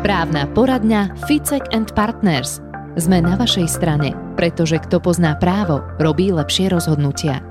Právna 0.00 0.48
poradňa 0.48 1.28
Ficek 1.28 1.76
and 1.76 1.92
Partners. 1.92 2.64
Sme 2.96 3.20
na 3.20 3.36
vašej 3.36 3.68
strane, 3.68 4.16
pretože 4.40 4.80
kto 4.80 5.04
pozná 5.04 5.36
právo, 5.36 5.84
robí 6.00 6.32
lepšie 6.32 6.72
rozhodnutia. 6.72 7.44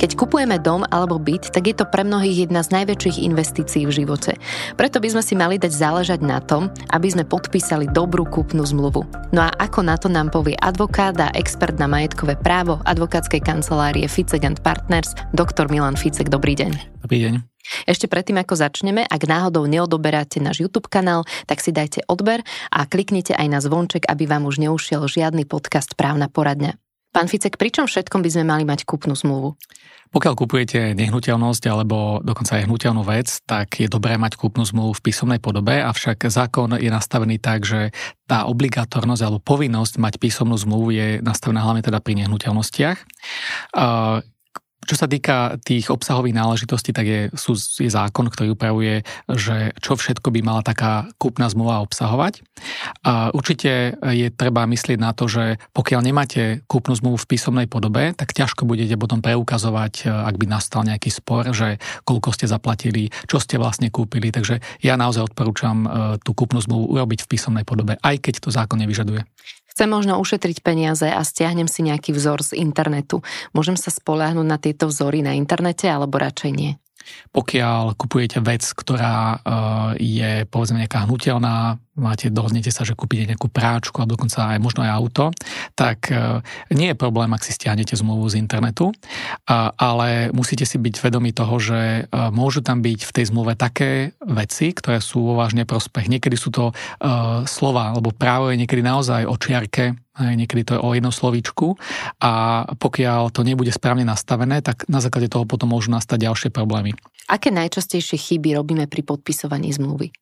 Keď 0.00 0.16
kupujeme 0.16 0.56
dom 0.56 0.80
alebo 0.88 1.20
byt, 1.20 1.52
tak 1.52 1.68
je 1.68 1.76
to 1.76 1.84
pre 1.84 2.08
mnohých 2.08 2.48
jedna 2.48 2.64
z 2.64 2.72
najväčších 2.72 3.20
investícií 3.20 3.84
v 3.84 3.92
živote. 4.00 4.32
Preto 4.80 4.96
by 4.96 5.12
sme 5.12 5.20
si 5.20 5.36
mali 5.36 5.60
dať 5.60 5.68
záležať 5.76 6.24
na 6.24 6.40
tom, 6.40 6.72
aby 6.88 7.12
sme 7.12 7.28
podpísali 7.28 7.84
dobrú 7.84 8.24
kúpnu 8.24 8.64
zmluvu. 8.64 9.04
No 9.36 9.44
a 9.44 9.52
ako 9.60 9.84
na 9.84 10.00
to 10.00 10.08
nám 10.08 10.32
povie 10.32 10.56
advokát 10.56 11.12
a 11.20 11.28
expert 11.36 11.76
na 11.76 11.84
majetkové 11.84 12.40
právo 12.40 12.80
advokátskej 12.88 13.44
kancelárie 13.44 14.08
Ficek 14.08 14.40
and 14.40 14.64
Partners, 14.64 15.12
doktor 15.36 15.68
Milan 15.68 16.00
Ficek. 16.00 16.32
Dobrý 16.32 16.56
deň. 16.56 17.04
Dobrý 17.04 17.28
deň. 17.28 17.44
Ešte 17.84 18.08
predtým, 18.08 18.40
ako 18.40 18.56
začneme, 18.56 19.04
ak 19.04 19.28
náhodou 19.28 19.68
neodoberáte 19.68 20.40
náš 20.40 20.64
YouTube 20.64 20.88
kanál, 20.88 21.28
tak 21.44 21.60
si 21.60 21.76
dajte 21.76 22.08
odber 22.08 22.40
a 22.72 22.88
kliknite 22.88 23.36
aj 23.36 23.46
na 23.52 23.60
zvonček, 23.60 24.08
aby 24.08 24.24
vám 24.24 24.48
už 24.48 24.64
neušiel 24.64 25.04
žiadny 25.04 25.44
podcast 25.44 25.92
Právna 25.92 26.32
poradňa. 26.32 26.89
Pán 27.10 27.26
Ficek, 27.26 27.58
pričom 27.58 27.90
všetkom 27.90 28.22
by 28.22 28.30
sme 28.30 28.44
mali 28.46 28.62
mať 28.62 28.86
kúpnu 28.86 29.18
zmluvu? 29.18 29.58
Pokiaľ 30.10 30.34
kupujete 30.34 30.94
nehnuteľnosť 30.98 31.70
alebo 31.70 32.18
dokonca 32.22 32.58
aj 32.58 32.66
hnutelnú 32.66 33.06
vec, 33.06 33.30
tak 33.46 33.78
je 33.78 33.86
dobré 33.86 34.18
mať 34.18 34.34
kúpnu 34.34 34.66
zmluvu 34.66 34.98
v 34.98 35.04
písomnej 35.06 35.38
podobe, 35.38 35.78
avšak 35.78 36.26
zákon 36.26 36.74
je 36.78 36.90
nastavený 36.90 37.38
tak, 37.38 37.62
že 37.62 37.94
tá 38.26 38.46
obligátornosť 38.50 39.22
alebo 39.22 39.38
povinnosť 39.38 40.02
mať 40.02 40.14
písomnú 40.18 40.58
zmluvu 40.58 40.88
je 40.94 41.08
nastavená 41.22 41.62
hlavne 41.62 41.86
teda 41.86 42.02
pri 42.02 42.26
nehnuteľnostiach. 42.26 42.98
Čo 44.90 44.98
sa 44.98 45.06
týka 45.06 45.54
tých 45.62 45.86
obsahových 45.86 46.34
náležitostí, 46.34 46.90
tak 46.90 47.06
je, 47.06 47.20
sú, 47.38 47.54
je 47.54 47.86
zákon, 47.86 48.26
ktorý 48.26 48.58
upravuje, 48.58 49.06
že 49.30 49.70
čo 49.78 49.94
všetko 49.94 50.34
by 50.34 50.42
mala 50.42 50.66
taká 50.66 51.06
kúpna 51.14 51.46
zmluva 51.46 51.78
obsahovať. 51.86 52.42
A 53.06 53.30
určite 53.30 53.94
je 54.02 54.34
treba 54.34 54.66
myslieť 54.66 54.98
na 54.98 55.14
to, 55.14 55.30
že 55.30 55.62
pokiaľ 55.70 56.00
nemáte 56.02 56.66
kúpnu 56.66 56.98
zmluvu 56.98 57.22
v 57.22 57.30
písomnej 57.30 57.70
podobe, 57.70 58.18
tak 58.18 58.34
ťažko 58.34 58.66
budete 58.66 58.98
potom 58.98 59.22
preukazovať, 59.22 60.10
ak 60.10 60.34
by 60.34 60.46
nastal 60.50 60.82
nejaký 60.82 61.14
spor, 61.14 61.54
že 61.54 61.78
koľko 62.02 62.34
ste 62.34 62.50
zaplatili, 62.50 63.14
čo 63.30 63.38
ste 63.38 63.62
vlastne 63.62 63.94
kúpili. 63.94 64.34
Takže 64.34 64.58
ja 64.82 64.98
naozaj 64.98 65.30
odporúčam 65.30 65.86
e, 65.86 65.88
tú 66.18 66.34
kúpnu 66.34 66.58
zmluvu 66.58 66.98
urobiť 66.98 67.22
v 67.22 67.30
písomnej 67.30 67.62
podobe, 67.62 67.94
aj 68.02 68.18
keď 68.18 68.34
to 68.42 68.50
zákon 68.50 68.82
nevyžaduje. 68.82 69.22
Chcem 69.80 69.96
možno 69.96 70.20
ušetriť 70.20 70.60
peniaze 70.60 71.08
a 71.08 71.24
stiahnem 71.24 71.64
si 71.64 71.80
nejaký 71.80 72.12
vzor 72.12 72.44
z 72.44 72.60
internetu. 72.60 73.24
Môžem 73.56 73.80
sa 73.80 73.88
spoláhnuť 73.88 74.44
na 74.44 74.60
tieto 74.60 74.92
vzory 74.92 75.24
na 75.24 75.32
internete 75.32 75.88
alebo 75.88 76.20
radšej 76.20 76.52
nie? 76.52 76.76
Pokiaľ 77.32 77.96
kupujete 77.96 78.44
vec, 78.44 78.60
ktorá 78.60 79.40
uh, 79.40 79.96
je 79.96 80.44
povedzme 80.52 80.84
nejaká 80.84 81.08
hnutelná, 81.08 81.80
máte, 81.98 82.30
dohodnete 82.30 82.70
sa, 82.70 82.86
že 82.86 82.94
kúpite 82.94 83.26
nejakú 83.26 83.50
práčku 83.50 84.02
a 84.02 84.08
dokonca 84.08 84.56
aj 84.56 84.58
možno 84.62 84.86
aj 84.86 84.90
auto, 84.94 85.24
tak 85.74 86.10
uh, 86.14 86.40
nie 86.70 86.92
je 86.92 86.96
problém, 86.96 87.30
ak 87.34 87.42
si 87.42 87.52
stiahnete 87.54 87.98
zmluvu 87.98 88.30
z 88.30 88.38
internetu, 88.38 88.94
ale 89.76 90.30
musíte 90.30 90.62
si 90.64 90.78
byť 90.78 90.94
vedomi 91.02 91.34
toho, 91.34 91.56
že 91.58 92.06
uh, 92.06 92.30
môžu 92.30 92.62
tam 92.62 92.80
byť 92.80 93.00
v 93.04 93.14
tej 93.14 93.24
zmluve 93.34 93.58
také 93.58 94.14
veci, 94.22 94.70
ktoré 94.70 95.02
sú 95.02 95.22
vo 95.22 95.34
vážne 95.34 95.66
prospech. 95.66 96.06
Niekedy 96.06 96.36
sú 96.38 96.54
to 96.54 96.70
uh, 96.70 97.44
slova, 97.44 97.92
alebo 97.92 98.14
právo 98.14 98.54
je 98.54 98.60
niekedy 98.60 98.80
naozaj 98.80 99.26
o 99.26 99.34
čiarke, 99.34 99.98
niekedy 100.20 100.68
to 100.68 100.72
je 100.76 100.80
o 100.84 100.92
jednom 100.92 101.14
slovíčku 101.14 101.80
a 102.20 102.64
pokiaľ 102.76 103.32
to 103.32 103.40
nebude 103.40 103.72
správne 103.72 104.04
nastavené, 104.04 104.60
tak 104.60 104.84
na 104.84 105.00
základe 105.00 105.32
toho 105.32 105.48
potom 105.48 105.72
môžu 105.72 105.88
nastať 105.88 106.28
ďalšie 106.28 106.50
problémy. 106.52 106.92
Aké 107.30 107.48
najčastejšie 107.48 108.20
chyby 108.20 108.58
robíme 108.58 108.84
pri 108.84 109.00
podpisovaní 109.00 109.72
zmluvy? 109.72 110.12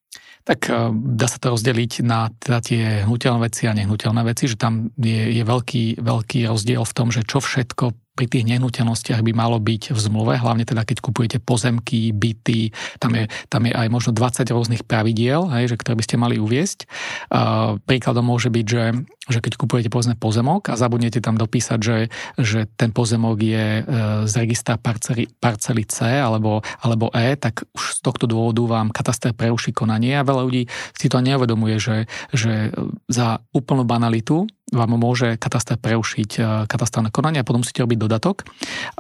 Tak 0.45 0.61
eh, 0.71 0.91
dá 0.93 1.27
sa 1.27 1.39
to 1.41 1.55
rozdeliť 1.55 2.07
na 2.07 2.29
teda 2.39 2.59
tie 2.63 2.83
hnutelné 3.07 3.41
veci 3.47 3.67
a 3.67 3.77
nehnuteľné 3.77 4.23
veci, 4.27 4.51
že 4.51 4.59
tam 4.59 4.91
je, 4.95 5.35
je 5.35 5.43
veľký, 5.43 6.03
veľký 6.03 6.41
rozdiel 6.47 6.83
v 6.83 6.97
tom, 6.97 7.09
že 7.15 7.23
čo 7.27 7.43
všetko 7.43 8.08
pri 8.19 8.27
tých 8.27 8.51
nehnuteľnostiach 8.51 9.23
by 9.23 9.31
malo 9.31 9.63
byť 9.63 9.95
v 9.95 9.99
zmluve, 10.03 10.35
hlavne 10.35 10.67
teda 10.67 10.83
keď 10.83 10.99
kupujete 10.99 11.39
pozemky, 11.39 12.11
byty, 12.11 12.75
tam 12.99 13.15
je, 13.15 13.31
tam 13.47 13.63
je 13.63 13.71
aj 13.71 13.87
možno 13.87 14.11
20 14.11 14.43
rôznych 14.51 14.83
pravidiel, 14.83 15.47
hej, 15.55 15.71
že, 15.71 15.77
ktoré 15.79 15.95
by 15.95 16.03
ste 16.03 16.17
mali 16.19 16.43
uviesť. 16.43 16.91
Uh, 17.31 17.79
príkladom 17.87 18.27
môže 18.27 18.51
byť, 18.51 18.67
že, 18.67 18.85
že 19.31 19.39
keď 19.39 19.55
kupujete 19.55 19.87
povedzme 19.87 20.19
pozemok 20.19 20.75
a 20.75 20.75
zabudnete 20.75 21.23
tam 21.23 21.39
dopísať, 21.39 21.79
že, 21.79 21.99
že 22.35 22.67
ten 22.75 22.91
pozemok 22.91 23.39
je 23.39 23.67
uh, 23.81 24.27
z 24.27 24.33
registra 24.35 24.75
parcely, 24.75 25.31
parcely 25.39 25.87
C 25.87 26.19
alebo, 26.19 26.67
alebo 26.83 27.15
E, 27.15 27.39
tak 27.39 27.63
už 27.71 27.99
z 27.99 28.01
tohto 28.03 28.27
dôvodu 28.27 28.67
vám 28.67 28.91
kataster 28.91 29.31
preruší 29.31 29.71
konanie 29.71 30.19
a 30.19 30.27
veľa 30.27 30.43
ľudí 30.43 30.67
si 30.99 31.07
to 31.07 31.23
neuvedomuje, 31.23 31.79
že, 31.79 32.11
že 32.35 32.75
za 33.07 33.39
úplnú 33.55 33.87
banalitu 33.87 34.51
vám 34.73 35.01
môže 35.01 35.41
kataster 35.41 35.81
preušiť 35.81 36.31
e, 36.37 36.41
katastrálne 36.69 37.09
konanie 37.09 37.41
a 37.41 37.47
potom 37.47 37.65
musíte 37.65 37.81
robiť 37.85 37.99
dodatok. 37.99 38.45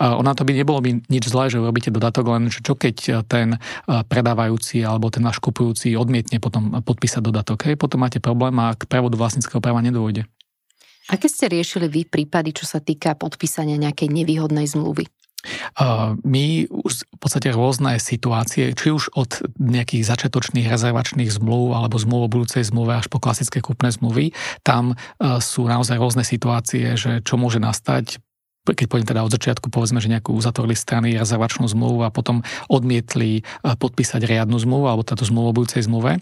Ona 0.00 0.32
to 0.32 0.42
by 0.48 0.52
nebolo 0.56 0.80
by 0.80 1.04
nič 1.08 1.28
zlé, 1.28 1.52
že 1.52 1.60
robíte 1.60 1.92
dodatok, 1.92 2.24
len 2.32 2.48
že 2.48 2.64
čo 2.64 2.72
keď 2.72 2.96
e, 3.04 3.10
ten 3.28 3.48
e, 3.56 3.58
predávajúci 3.86 4.80
alebo 4.80 5.12
ten 5.12 5.24
náš 5.24 5.38
kupujúci 5.44 5.92
odmietne 5.94 6.40
potom 6.40 6.80
podpísať 6.80 7.20
dodatok. 7.20 7.68
Hej, 7.68 7.76
potom 7.76 8.00
máte 8.00 8.22
problém 8.22 8.56
a 8.60 8.72
k 8.72 8.88
prevodu 8.88 9.20
vlastníckého 9.20 9.60
práva 9.60 9.84
nedôjde. 9.84 10.24
Aké 11.08 11.28
ste 11.28 11.48
riešili 11.48 11.88
vy 11.88 12.04
prípady, 12.04 12.52
čo 12.52 12.68
sa 12.68 12.84
týka 12.84 13.16
podpísania 13.16 13.80
nejakej 13.80 14.12
nevýhodnej 14.12 14.68
zmluvy? 14.68 15.08
My 16.26 16.66
už 16.66 17.06
v 17.06 17.18
podstate 17.22 17.54
rôzne 17.54 18.02
situácie, 18.02 18.74
či 18.74 18.90
už 18.90 19.14
od 19.14 19.38
nejakých 19.62 20.02
začiatočných 20.02 20.66
rezervačných 20.66 21.30
zmluv 21.30 21.78
alebo 21.78 21.94
zmluv 21.94 22.26
o 22.26 22.32
budúcej 22.32 22.66
zmluve 22.66 22.98
až 22.98 23.06
po 23.06 23.22
klasické 23.22 23.62
kúpne 23.62 23.94
zmluvy, 23.94 24.34
tam 24.66 24.92
e, 24.92 24.94
sú 25.38 25.70
naozaj 25.70 25.94
rôzne 25.94 26.26
situácie, 26.26 26.98
že 26.98 27.22
čo 27.22 27.38
môže 27.38 27.62
nastať 27.62 28.18
keď 28.74 28.86
poviem 28.88 29.06
teda 29.08 29.24
od 29.24 29.32
začiatku, 29.32 29.70
povedzme, 29.70 30.02
že 30.02 30.10
nejakú 30.10 30.34
uzatvorili 30.34 30.74
strany 30.74 31.14
rezervačnú 31.16 31.68
zmluvu 31.68 32.04
a 32.04 32.12
potom 32.12 32.42
odmietli 32.68 33.40
e, 33.40 33.42
podpísať 33.76 34.24
riadnu 34.24 34.58
zmluvu 34.58 34.88
alebo 34.88 35.06
táto 35.06 35.24
zmluvu 35.24 35.46
o 35.52 35.56
budúcej 35.56 35.84
zmluve, 35.84 36.18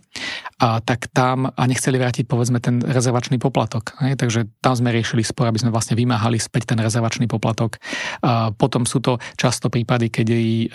a 0.57 0.81
tak 0.81 1.13
tam 1.13 1.53
a 1.53 1.63
nechceli 1.69 2.01
vrátiť 2.01 2.25
povedzme 2.25 2.65
ten 2.65 2.81
rezervačný 2.81 3.37
poplatok. 3.37 3.93
Hej? 4.01 4.17
Takže 4.17 4.41
tam 4.65 4.73
sme 4.73 4.89
riešili 4.89 5.21
spor, 5.21 5.53
aby 5.53 5.61
sme 5.61 5.69
vlastne 5.69 5.93
vymáhali 5.93 6.41
späť 6.41 6.73
ten 6.73 6.81
rezervačný 6.81 7.29
poplatok. 7.29 7.77
A 8.25 8.57
potom 8.57 8.89
sú 8.89 9.05
to 9.05 9.21
často 9.37 9.69
prípady, 9.69 10.09
keď 10.09 10.27
jej 10.33 10.49
e, 10.65 10.67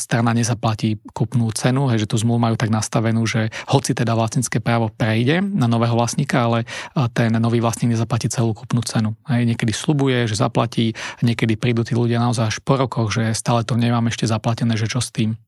strana 0.00 0.32
nezaplatí 0.32 0.96
kúpnú 1.12 1.52
cenu, 1.52 1.92
hej, 1.92 2.08
že 2.08 2.10
tú 2.10 2.16
zmluvu 2.16 2.40
majú 2.40 2.56
tak 2.56 2.72
nastavenú, 2.72 3.28
že 3.28 3.52
hoci 3.68 3.92
teda 3.92 4.16
vlastnícke 4.16 4.64
právo 4.64 4.88
prejde 4.88 5.44
na 5.44 5.68
nového 5.68 5.92
vlastníka, 5.92 6.48
ale 6.48 6.64
e, 6.64 6.66
ten 7.12 7.28
nový 7.36 7.60
vlastník 7.60 7.92
nezaplatí 7.92 8.32
celú 8.32 8.56
kúpnu 8.56 8.80
cenu. 8.80 9.12
Hej? 9.28 9.44
Niekedy 9.44 9.76
slubuje, 9.76 10.24
že 10.24 10.40
zaplatí, 10.40 10.96
niekedy 11.24 11.56
prídu 11.56 11.82
tí 11.82 11.96
ľudia 11.96 12.20
naozaj 12.20 12.44
až 12.52 12.56
po 12.60 12.76
rokoch, 12.76 13.10
že 13.14 13.32
stále 13.32 13.64
to 13.64 13.74
nemám 13.74 14.08
ešte 14.12 14.28
zaplatené, 14.28 14.76
že 14.76 14.90
čo 14.90 15.00
s 15.00 15.10
tým. 15.10 15.38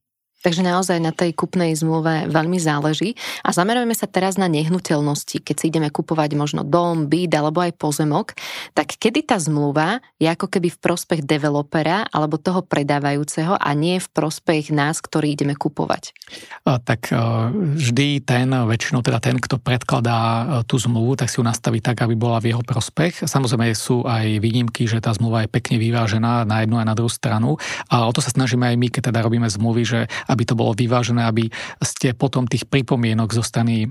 Takže 0.40 0.64
naozaj 0.64 0.98
na 1.04 1.12
tej 1.12 1.36
kupnej 1.36 1.76
zmluve 1.76 2.24
veľmi 2.32 2.56
záleží. 2.56 3.12
A 3.44 3.52
zamerujeme 3.52 3.92
sa 3.92 4.08
teraz 4.08 4.40
na 4.40 4.48
nehnuteľnosti. 4.48 5.44
Keď 5.44 5.56
si 5.56 5.68
ideme 5.68 5.92
kupovať 5.92 6.32
možno 6.32 6.64
dom, 6.64 7.12
byt 7.12 7.32
alebo 7.36 7.60
aj 7.60 7.76
pozemok, 7.76 8.32
tak 8.72 8.96
kedy 8.96 9.28
tá 9.28 9.36
zmluva 9.36 10.00
je 10.16 10.32
ako 10.32 10.48
keby 10.48 10.72
v 10.72 10.80
prospech 10.80 11.20
developera 11.28 12.08
alebo 12.08 12.40
toho 12.40 12.64
predávajúceho 12.64 13.60
a 13.60 13.70
nie 13.76 14.00
v 14.00 14.08
prospech 14.08 14.72
nás, 14.72 15.04
ktorí 15.04 15.36
ideme 15.36 15.52
kupovať? 15.52 16.16
A, 16.64 16.80
tak 16.80 17.12
a, 17.12 17.52
vždy 17.52 18.24
ten, 18.24 18.48
väčšinou 18.48 19.04
teda 19.04 19.20
ten, 19.20 19.36
kto 19.36 19.60
predkladá 19.60 20.64
tú 20.64 20.80
zmluvu, 20.80 21.20
tak 21.20 21.28
si 21.28 21.36
ju 21.36 21.44
nastaví 21.44 21.84
tak, 21.84 22.00
aby 22.00 22.16
bola 22.16 22.40
v 22.40 22.56
jeho 22.56 22.64
prospech. 22.64 23.28
Samozrejme 23.28 23.76
sú 23.76 24.08
aj 24.08 24.40
výnimky, 24.40 24.88
že 24.88 25.04
tá 25.04 25.12
zmluva 25.12 25.44
je 25.44 25.52
pekne 25.52 25.76
vyvážená 25.76 26.48
na 26.48 26.64
jednu 26.64 26.80
a 26.80 26.88
na 26.88 26.96
druhú 26.96 27.12
stranu. 27.12 27.60
A 27.92 28.08
o 28.08 28.12
to 28.16 28.24
sa 28.24 28.32
snažíme 28.32 28.64
aj 28.64 28.76
my, 28.80 28.88
keď 28.88 29.12
teda 29.12 29.20
robíme 29.20 29.44
zmluvy, 29.44 29.82
že 29.84 30.00
aby 30.30 30.42
to 30.46 30.54
bolo 30.54 30.72
vyvážené, 30.72 31.26
aby 31.26 31.50
ste 31.82 32.14
potom 32.14 32.46
tých 32.46 32.70
pripomienok 32.70 33.34
zo 33.34 33.42
strany 33.42 33.90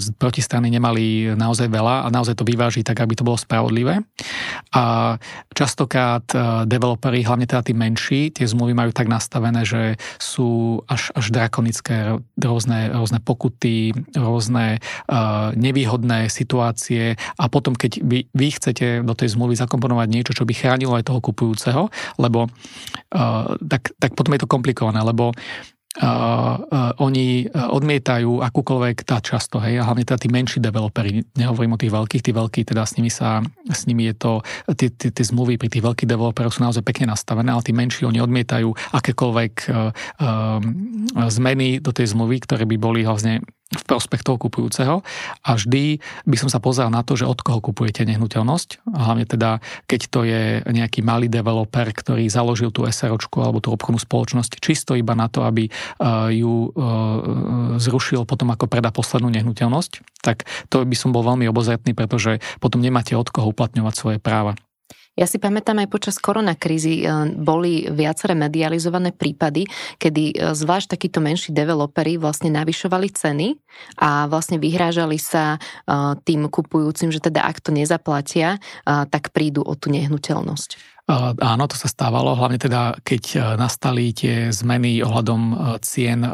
z 0.00 0.06
protistrany 0.16 0.72
nemali 0.72 1.36
naozaj 1.36 1.68
veľa 1.68 2.08
a 2.08 2.08
naozaj 2.08 2.40
to 2.40 2.48
vyváži 2.48 2.80
tak, 2.80 3.04
aby 3.04 3.12
to 3.12 3.26
bolo 3.26 3.36
spravodlivé. 3.36 4.00
A 4.72 5.16
častokrát 5.52 6.24
e, 6.32 6.64
developeri, 6.64 7.26
hlavne 7.26 7.44
teda 7.44 7.62
tí 7.66 7.74
menší, 7.76 8.32
tie 8.32 8.46
zmluvy 8.48 8.72
majú 8.72 8.90
tak 8.94 9.10
nastavené, 9.10 9.66
že 9.66 10.00
sú 10.16 10.80
až, 10.88 11.12
až 11.12 11.28
drakonické 11.34 12.16
rôzne, 12.38 12.94
rôzne 12.94 13.20
pokuty, 13.20 13.92
rôzne 14.14 14.78
uh, 15.10 15.50
nevýhodné 15.58 16.30
situácie 16.30 17.18
a 17.36 17.44
potom, 17.50 17.74
keď 17.74 18.00
vy, 18.00 18.30
vy 18.30 18.48
chcete 18.54 19.02
do 19.02 19.12
tej 19.12 19.34
zmluvy 19.34 19.58
zakomponovať 19.58 20.08
niečo, 20.08 20.32
čo 20.32 20.46
by 20.46 20.54
chránilo 20.54 20.94
aj 20.96 21.10
toho 21.10 21.20
kupujúceho, 21.20 21.82
lebo 22.16 22.46
tak, 23.68 23.92
tak 23.96 24.12
potom 24.12 24.36
je 24.36 24.40
to 24.44 24.48
komplikované, 24.50 25.00
lebo 25.00 25.32
oni 26.98 27.50
odmietajú 27.50 28.38
akúkoľvek 28.38 28.96
tá 29.02 29.18
často, 29.18 29.58
hej, 29.58 29.82
a 29.82 29.86
hlavne 29.86 30.06
teda 30.06 30.18
tí 30.18 30.28
menší 30.30 30.62
developeri, 30.62 31.26
nehovorím 31.34 31.74
o 31.74 31.80
tých 31.80 31.90
veľkých, 31.90 32.22
tí 32.22 32.32
veľkí, 32.34 32.60
teda 32.70 32.86
s 32.86 32.94
nimi 32.94 33.10
sa, 33.10 33.42
s 33.66 33.82
nimi 33.90 34.06
je 34.10 34.14
to, 34.14 34.32
tie, 34.78 35.10
zmluvy 35.10 35.58
pri 35.58 35.68
tých 35.68 35.82
veľkých 35.82 36.06
developerov 36.06 36.54
sú 36.54 36.62
naozaj 36.62 36.86
pekne 36.86 37.10
nastavené, 37.10 37.50
ale 37.50 37.66
tí 37.66 37.74
menší, 37.74 38.06
oni 38.06 38.22
odmietajú 38.22 38.70
akékoľvek 38.94 39.52
uh, 39.68 39.90
zmeny 41.28 41.82
do 41.82 41.90
tej 41.90 42.14
zmluvy, 42.14 42.46
ktoré 42.46 42.62
by 42.62 42.76
boli 42.78 43.02
vlastne 43.02 43.42
v 43.68 43.84
prospech 43.84 44.24
toho 44.24 44.40
kupujúceho 44.40 45.04
a 45.44 45.50
vždy 45.52 46.00
by 46.24 46.36
som 46.40 46.48
sa 46.48 46.56
pozrel 46.56 46.88
na 46.88 47.04
to, 47.04 47.20
že 47.20 47.28
od 47.28 47.36
koho 47.44 47.60
kupujete 47.60 48.00
nehnuteľnosť. 48.08 48.80
Hlavne 48.88 49.28
teda, 49.28 49.60
keď 49.84 50.00
to 50.08 50.24
je 50.24 50.64
nejaký 50.64 51.04
malý 51.04 51.28
developer, 51.28 51.84
ktorý 51.92 52.32
založil 52.32 52.72
tú 52.72 52.88
SROčku 52.88 53.44
alebo 53.44 53.60
tú 53.60 53.68
obchodnú 53.68 54.00
spoločnosť 54.00 54.56
čisto 54.64 54.96
iba 54.96 55.12
na 55.12 55.28
to, 55.28 55.44
aby 55.44 55.68
ju 56.32 56.72
zrušil 57.76 58.24
potom, 58.24 58.56
ako 58.56 58.72
predá 58.72 58.88
poslednú 58.88 59.28
nehnuteľnosť, 59.36 60.24
tak 60.24 60.48
to 60.72 60.80
by 60.88 60.96
som 60.96 61.12
bol 61.12 61.20
veľmi 61.20 61.44
obozretný, 61.52 61.92
pretože 61.92 62.40
potom 62.64 62.80
nemáte 62.80 63.12
od 63.20 63.28
koho 63.28 63.52
uplatňovať 63.52 63.94
svoje 63.94 64.18
práva. 64.20 64.56
Ja 65.18 65.26
si 65.26 65.42
pamätám 65.42 65.82
aj 65.82 65.90
počas 65.90 66.16
koronakrízy 66.22 67.02
e, 67.02 67.34
boli 67.34 67.90
viaceré 67.90 68.38
medializované 68.38 69.10
prípady, 69.10 69.66
kedy 69.98 70.22
e, 70.30 70.34
zvlášť 70.54 70.94
takíto 70.94 71.18
menší 71.18 71.50
developeri 71.50 72.14
vlastne 72.14 72.54
navyšovali 72.54 73.10
ceny 73.10 73.58
a 73.98 74.30
vlastne 74.30 74.62
vyhrážali 74.62 75.18
sa 75.18 75.58
e, 75.58 76.14
tým 76.22 76.46
kupujúcim, 76.46 77.10
že 77.10 77.18
teda 77.18 77.42
ak 77.42 77.58
to 77.58 77.74
nezaplatia, 77.74 78.62
tak 78.86 79.34
prídu 79.34 79.66
o 79.66 79.74
tú 79.74 79.90
nehnuteľnosť. 79.90 80.97
Áno, 81.08 81.64
to 81.64 81.72
sa 81.72 81.88
stávalo, 81.88 82.36
hlavne 82.36 82.60
teda, 82.60 82.92
keď 83.00 83.22
e, 83.32 83.36
nastali 83.56 84.12
tie 84.12 84.52
zmeny 84.52 85.00
ohľadom 85.00 85.40
e, 85.40 85.54
cien 85.80 86.20
e, 86.20 86.30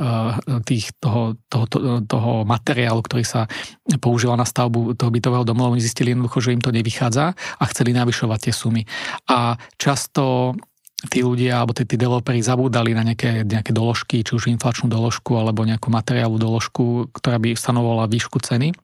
tých, 0.67 0.91
toho, 0.99 1.39
toho, 1.47 1.71
toho, 1.71 2.03
toho 2.03 2.33
materiálu, 2.43 2.99
ktorý 3.07 3.23
sa 3.23 3.47
používal 4.03 4.35
na 4.35 4.43
stavbu 4.43 4.99
toho 4.99 5.15
bytového 5.15 5.47
domu, 5.47 5.71
oni 5.71 5.79
zistili 5.79 6.11
jednoducho, 6.11 6.43
že 6.43 6.59
im 6.59 6.59
to 6.59 6.75
nevychádza 6.75 7.39
a 7.39 7.65
chceli 7.71 7.95
navyšovať 7.95 8.51
tie 8.51 8.55
sumy. 8.55 8.83
A 9.31 9.55
často 9.79 10.59
tí 11.07 11.23
ľudia 11.23 11.63
alebo 11.63 11.71
tí, 11.71 11.87
tí 11.87 11.95
developeri 11.95 12.43
zabúdali 12.43 12.99
na 12.99 13.07
nejaké, 13.07 13.47
nejaké 13.47 13.71
doložky, 13.71 14.27
či 14.27 14.35
už 14.35 14.51
inflačnú 14.51 14.91
doložku 14.91 15.39
alebo 15.39 15.63
nejakú 15.63 15.87
materiálovú 15.87 16.43
doložku, 16.43 16.85
ktorá 17.15 17.39
by 17.39 17.55
stanovovala 17.55 18.11
výšku 18.11 18.43
ceny 18.43 18.75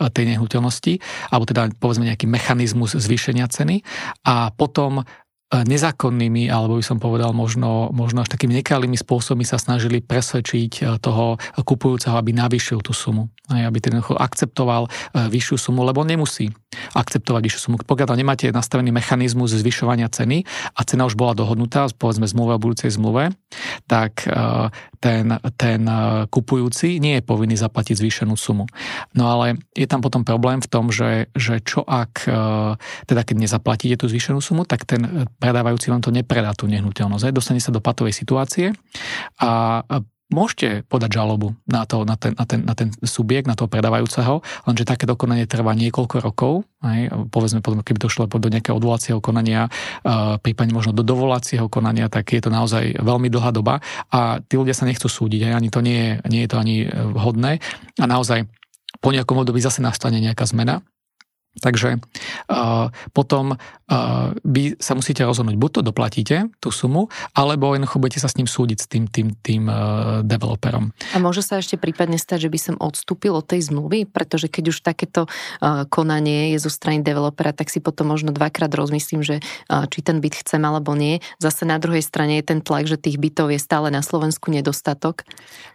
tej 0.00 0.24
nehnuteľnosti, 0.24 1.00
alebo 1.32 1.44
teda 1.44 1.68
povedzme 1.76 2.08
nejaký 2.08 2.24
mechanizmus 2.28 2.96
zvýšenia 2.96 3.44
ceny 3.48 3.84
a 4.24 4.52
potom 4.56 5.04
nezákonnými, 5.50 6.46
alebo 6.46 6.78
by 6.78 6.84
som 6.86 7.02
povedal 7.02 7.34
možno, 7.34 7.90
možno 7.90 8.22
až 8.22 8.30
takými 8.30 8.54
nekalými 8.62 8.94
spôsobmi 8.94 9.42
sa 9.42 9.58
snažili 9.58 9.98
presvedčiť 9.98 10.72
e, 10.78 10.82
toho 11.02 11.42
kupujúceho, 11.66 12.14
aby 12.14 12.30
navýšil 12.30 12.78
tú 12.86 12.94
sumu. 12.94 13.26
Aby 13.50 13.82
ten 13.82 13.98
akceptoval 13.98 14.86
e, 14.86 14.88
vyššiu 15.26 15.56
sumu, 15.58 15.82
lebo 15.82 16.06
nemusí 16.06 16.54
akceptovať 16.94 17.42
vyššiu 17.42 17.60
sumu. 17.66 17.76
Pokiaľ 17.82 18.14
nemáte 18.14 18.46
nastavený 18.54 18.94
mechanizmus 18.94 19.50
zvyšovania 19.50 20.06
ceny 20.06 20.46
a 20.70 20.80
cena 20.86 21.02
už 21.10 21.18
bola 21.18 21.34
dohodnutá, 21.34 21.90
povedzme 21.98 22.30
zmluve 22.30 22.54
o 22.54 22.62
budúcej 22.62 22.94
zmluve, 22.94 23.34
tak 23.90 24.30
e, 24.30 24.70
ten, 25.02 25.34
ten 25.56 25.80
kupujúci 26.28 27.00
nie 27.00 27.18
je 27.18 27.22
povinný 27.24 27.56
zaplatiť 27.56 27.96
zvýšenú 27.96 28.36
sumu. 28.36 28.68
No 29.16 29.32
ale 29.32 29.56
je 29.72 29.88
tam 29.88 30.04
potom 30.04 30.28
problém 30.28 30.60
v 30.60 30.68
tom, 30.68 30.92
že, 30.92 31.32
že 31.32 31.64
čo 31.64 31.80
ak, 31.88 32.28
teda 33.08 33.22
keď 33.24 33.36
nezaplatíte 33.40 33.96
tú 33.96 34.12
zvýšenú 34.12 34.44
sumu, 34.44 34.68
tak 34.68 34.84
ten 34.84 35.24
predávajúci 35.40 35.88
vám 35.88 36.04
to 36.04 36.12
nepredá 36.12 36.52
tú 36.52 36.68
nehnuteľnosť. 36.68 37.32
Dostane 37.32 37.64
sa 37.64 37.72
do 37.72 37.80
patovej 37.80 38.12
situácie 38.12 38.76
a 39.40 39.80
môžete 40.30 40.86
podať 40.86 41.18
žalobu 41.18 41.58
na, 41.66 41.82
to, 41.84 42.06
na, 42.06 42.14
ten, 42.14 42.32
na, 42.38 42.44
ten, 42.46 42.62
na 42.62 42.74
ten 42.78 42.88
subjekt, 43.02 43.50
na 43.50 43.58
toho 43.58 43.66
predávajúceho, 43.66 44.46
lenže 44.62 44.86
také 44.86 45.04
dokonanie 45.04 45.44
trvá 45.44 45.74
niekoľko 45.74 46.16
rokov. 46.22 46.52
Aj, 46.80 47.10
povedzme, 47.34 47.60
potom, 47.60 47.82
keby 47.82 47.98
došlo 47.98 48.30
do 48.30 48.48
nejakého 48.48 48.78
odvolacieho 48.78 49.18
konania, 49.18 49.66
prípadne 50.40 50.70
možno 50.70 50.94
do 50.94 51.02
dovolacieho 51.02 51.66
konania, 51.66 52.06
tak 52.06 52.30
je 52.30 52.46
to 52.46 52.50
naozaj 52.54 53.02
veľmi 53.02 53.26
dlhá 53.26 53.50
doba 53.50 53.82
a 54.08 54.38
tí 54.38 54.54
ľudia 54.54 54.72
sa 54.72 54.86
nechcú 54.86 55.10
súdiť, 55.10 55.50
aj, 55.50 55.52
ani 55.58 55.68
to 55.68 55.80
nie 55.82 55.98
je, 55.98 56.10
nie 56.30 56.40
je 56.46 56.50
to 56.54 56.56
ani 56.62 56.76
vhodné 56.88 57.58
a 57.98 58.04
naozaj 58.06 58.46
po 59.02 59.10
nejakom 59.10 59.34
období 59.42 59.58
zase 59.58 59.82
nastane 59.82 60.22
nejaká 60.22 60.46
zmena 60.46 60.82
Takže 61.58 61.98
uh, 61.98 62.94
potom 63.10 63.58
uh, 63.58 64.30
vy 64.46 64.78
sa 64.78 64.94
musíte 64.94 65.26
rozhodnúť, 65.26 65.58
buď 65.58 65.70
to 65.74 65.80
doplatíte, 65.82 66.36
tú 66.62 66.70
sumu, 66.70 67.10
alebo 67.34 67.74
jednoducho 67.74 67.98
budete 67.98 68.22
sa 68.22 68.30
s 68.30 68.38
ním 68.38 68.46
súdiť, 68.46 68.78
s 68.78 68.86
tým, 68.86 69.04
tým, 69.10 69.34
tým 69.34 69.66
uh, 69.66 70.22
developerom. 70.22 70.94
A 71.10 71.18
môže 71.18 71.42
sa 71.42 71.58
ešte 71.58 71.74
prípadne 71.74 72.22
stať, 72.22 72.46
že 72.46 72.52
by 72.54 72.58
som 72.62 72.76
odstúpil 72.78 73.34
od 73.34 73.42
tej 73.42 73.66
zmluvy, 73.66 74.06
pretože 74.06 74.46
keď 74.46 74.64
už 74.70 74.78
takéto 74.86 75.26
uh, 75.26 75.90
konanie 75.90 76.54
je 76.54 76.62
zo 76.62 76.70
strany 76.70 77.02
developera, 77.02 77.50
tak 77.50 77.66
si 77.66 77.82
potom 77.82 78.14
možno 78.14 78.30
dvakrát 78.30 78.70
rozmyslím, 78.70 79.26
že 79.26 79.42
uh, 79.42 79.90
či 79.90 80.06
ten 80.06 80.22
byt 80.22 80.46
chcem 80.46 80.62
alebo 80.62 80.94
nie. 80.94 81.18
Zase 81.42 81.66
na 81.66 81.82
druhej 81.82 82.06
strane 82.06 82.38
je 82.38 82.46
ten 82.46 82.62
tlak, 82.62 82.86
že 82.86 82.94
tých 82.94 83.18
bytov 83.18 83.50
je 83.50 83.58
stále 83.58 83.90
na 83.90 84.06
Slovensku 84.06 84.54
nedostatok. 84.54 85.26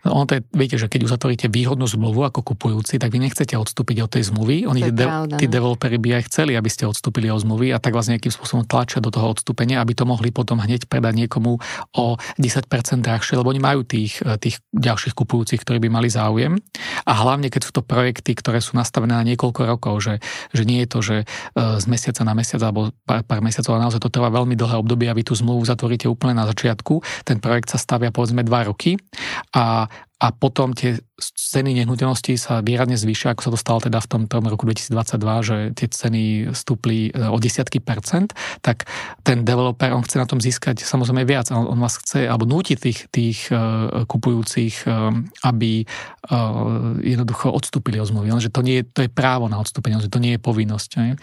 No, 0.07 0.23
on 0.23 0.25
to 0.25 0.39
je, 0.39 0.41
viete, 0.55 0.79
že 0.79 0.87
keď 0.87 1.11
uzatvoríte 1.11 1.51
výhodnú 1.51 1.83
zmluvu 1.83 2.23
ako 2.31 2.55
kupujúci, 2.55 2.95
tak 2.95 3.11
vy 3.11 3.27
nechcete 3.27 3.59
odstúpiť 3.59 4.07
od 4.07 4.09
tej 4.15 4.23
zmluvy. 4.31 4.63
Oni, 4.71 4.87
de- 4.87 5.03
pravda, 5.03 5.35
tí 5.35 5.51
developeri 5.65 5.97
by 5.97 6.21
aj 6.21 6.23
chceli, 6.29 6.53
aby 6.53 6.69
ste 6.69 6.85
odstúpili 6.85 7.25
od 7.33 7.41
zmluvy 7.41 7.73
a 7.73 7.81
tak 7.81 7.97
vás 7.97 8.05
nejakým 8.05 8.29
spôsobom 8.29 8.69
tlačia 8.69 9.01
do 9.01 9.09
toho 9.09 9.33
odstúpenia, 9.33 9.81
aby 9.81 9.97
to 9.97 10.05
mohli 10.05 10.29
potom 10.29 10.61
hneď 10.61 10.85
predať 10.85 11.25
niekomu 11.25 11.57
o 11.97 12.05
10% 12.37 12.69
drahšie, 13.01 13.41
lebo 13.41 13.49
oni 13.49 13.57
majú 13.57 13.81
tých, 13.81 14.21
tých 14.37 14.61
ďalších 14.69 15.17
kupujúcich, 15.17 15.57
ktorí 15.65 15.81
by 15.81 15.89
mali 15.89 16.13
záujem. 16.13 16.61
A 17.09 17.13
hlavne, 17.17 17.49
keď 17.49 17.61
sú 17.65 17.71
to 17.73 17.81
projekty, 17.81 18.37
ktoré 18.37 18.61
sú 18.61 18.77
nastavené 18.77 19.17
na 19.17 19.25
niekoľko 19.25 19.61
rokov, 19.65 20.05
že, 20.05 20.21
že 20.53 20.69
nie 20.69 20.85
je 20.85 20.89
to, 20.93 20.99
že 21.01 21.17
e, 21.23 21.25
z 21.81 21.85
mesiaca 21.89 22.21
na 22.21 22.37
mesiac 22.37 22.61
alebo 22.61 22.93
pár, 23.09 23.25
pár 23.25 23.41
mesiacov, 23.41 23.73
ale 23.73 23.89
naozaj 23.89 24.05
to 24.05 24.13
trvá 24.13 24.29
veľmi 24.29 24.53
dlhé 24.53 24.77
obdobie 24.77 25.09
a 25.09 25.17
vy 25.17 25.25
tú 25.25 25.33
zmluvu 25.33 25.65
zatvoríte 25.65 26.05
úplne 26.05 26.37
na 26.37 26.45
začiatku. 26.45 27.25
Ten 27.25 27.41
projekt 27.41 27.73
sa 27.73 27.81
stavia 27.81 28.13
povedzme 28.13 28.45
dva 28.45 28.69
roky 28.69 29.01
a 29.57 29.89
a 30.15 30.31
potom 30.31 30.71
tie 30.71 30.95
ceny 31.19 31.75
nehnuteľností 31.83 32.39
sa 32.39 32.63
výradne 32.63 32.95
zvýšia, 32.95 33.35
ako 33.35 33.41
sa 33.43 33.51
to 33.51 33.59
stalo 33.59 33.79
teda 33.83 33.99
v 33.99 34.07
tom, 34.07 34.21
tom 34.31 34.47
roku 34.47 34.63
2022, 34.63 35.43
že 35.43 35.57
tie 35.75 35.87
ceny 35.91 36.23
stúpli 36.55 37.11
e, 37.11 37.19
o 37.19 37.35
desiatky 37.35 37.83
percent, 37.83 38.31
tak 38.63 38.87
ten 39.27 39.43
developer, 39.43 39.91
on 39.91 40.07
chce 40.07 40.15
na 40.15 40.27
tom 40.27 40.39
získať 40.39 40.87
samozrejme 40.87 41.27
viac. 41.27 41.51
On, 41.51 41.75
vás 41.75 41.99
chce, 41.99 42.31
alebo 42.31 42.47
núti 42.47 42.79
tých, 42.79 43.11
tých 43.11 43.51
uh, 43.51 44.07
kupujúcich, 44.07 44.87
um, 44.87 45.27
aby 45.43 45.83
jednoducho 47.05 47.53
odstúpili 47.53 48.01
od 48.01 48.09
zmluvy. 48.09 48.33
Že 48.41 48.51
to, 48.53 48.61
nie 48.65 48.81
je, 48.81 48.83
to 48.85 48.99
je 49.05 49.11
právo 49.11 49.45
na 49.45 49.61
odstúpenie, 49.61 50.01
že 50.01 50.09
to 50.09 50.17
nie 50.17 50.37
je 50.37 50.41
povinnosť. 50.41 50.89
Ne? 50.97 51.19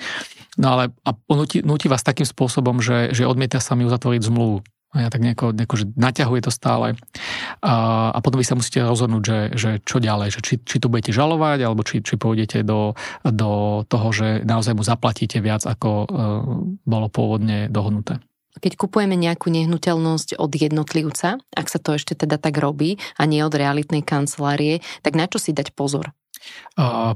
No 0.60 0.78
ale 0.78 0.94
a 1.02 1.10
núti, 1.32 1.64
núti 1.64 1.90
vás 1.90 2.04
takým 2.06 2.28
spôsobom, 2.28 2.78
že, 2.78 3.10
že 3.10 3.26
odmieta 3.26 3.58
sa 3.58 3.74
mi 3.74 3.88
uzatvoriť 3.88 4.22
zmluvu. 4.28 4.62
A 4.92 5.04
ja 5.04 5.08
tak 5.08 5.24
nejako, 5.24 5.56
nejako 5.56 5.76
že 5.80 5.86
naťahuje 5.96 6.40
to 6.44 6.52
stále. 6.52 6.92
A, 7.64 7.74
a 8.12 8.18
potom 8.20 8.36
vy 8.36 8.44
sa 8.44 8.52
musíte 8.52 8.84
rozhodnúť, 8.84 9.22
že, 9.24 9.38
že 9.56 9.70
čo 9.88 10.04
ďalej, 10.04 10.36
že 10.36 10.40
či, 10.44 10.54
či 10.60 10.76
to 10.76 10.92
budete 10.92 11.16
žalovať, 11.16 11.64
alebo 11.64 11.80
či, 11.80 12.04
či 12.04 12.20
pôjdete 12.20 12.60
do, 12.60 12.92
do 13.24 13.82
toho, 13.88 14.08
že 14.12 14.44
naozaj 14.44 14.76
mu 14.76 14.84
zaplatíte 14.84 15.40
viac, 15.40 15.64
ako 15.64 15.88
uh, 15.88 16.06
bolo 16.84 17.08
pôvodne 17.08 17.72
dohodnuté. 17.72 18.20
Keď 18.52 18.76
kupujeme 18.76 19.16
nejakú 19.16 19.48
nehnuteľnosť 19.48 20.36
od 20.36 20.52
jednotlivca, 20.52 21.40
ak 21.56 21.66
sa 21.72 21.80
to 21.80 21.96
ešte 21.96 22.12
teda 22.12 22.36
tak 22.36 22.60
robí 22.60 23.00
a 23.16 23.24
nie 23.24 23.40
od 23.40 23.56
realitnej 23.56 24.04
kancelárie, 24.04 24.84
tak 25.00 25.16
na 25.16 25.24
čo 25.24 25.40
si 25.40 25.56
dať 25.56 25.72
pozor? 25.72 26.12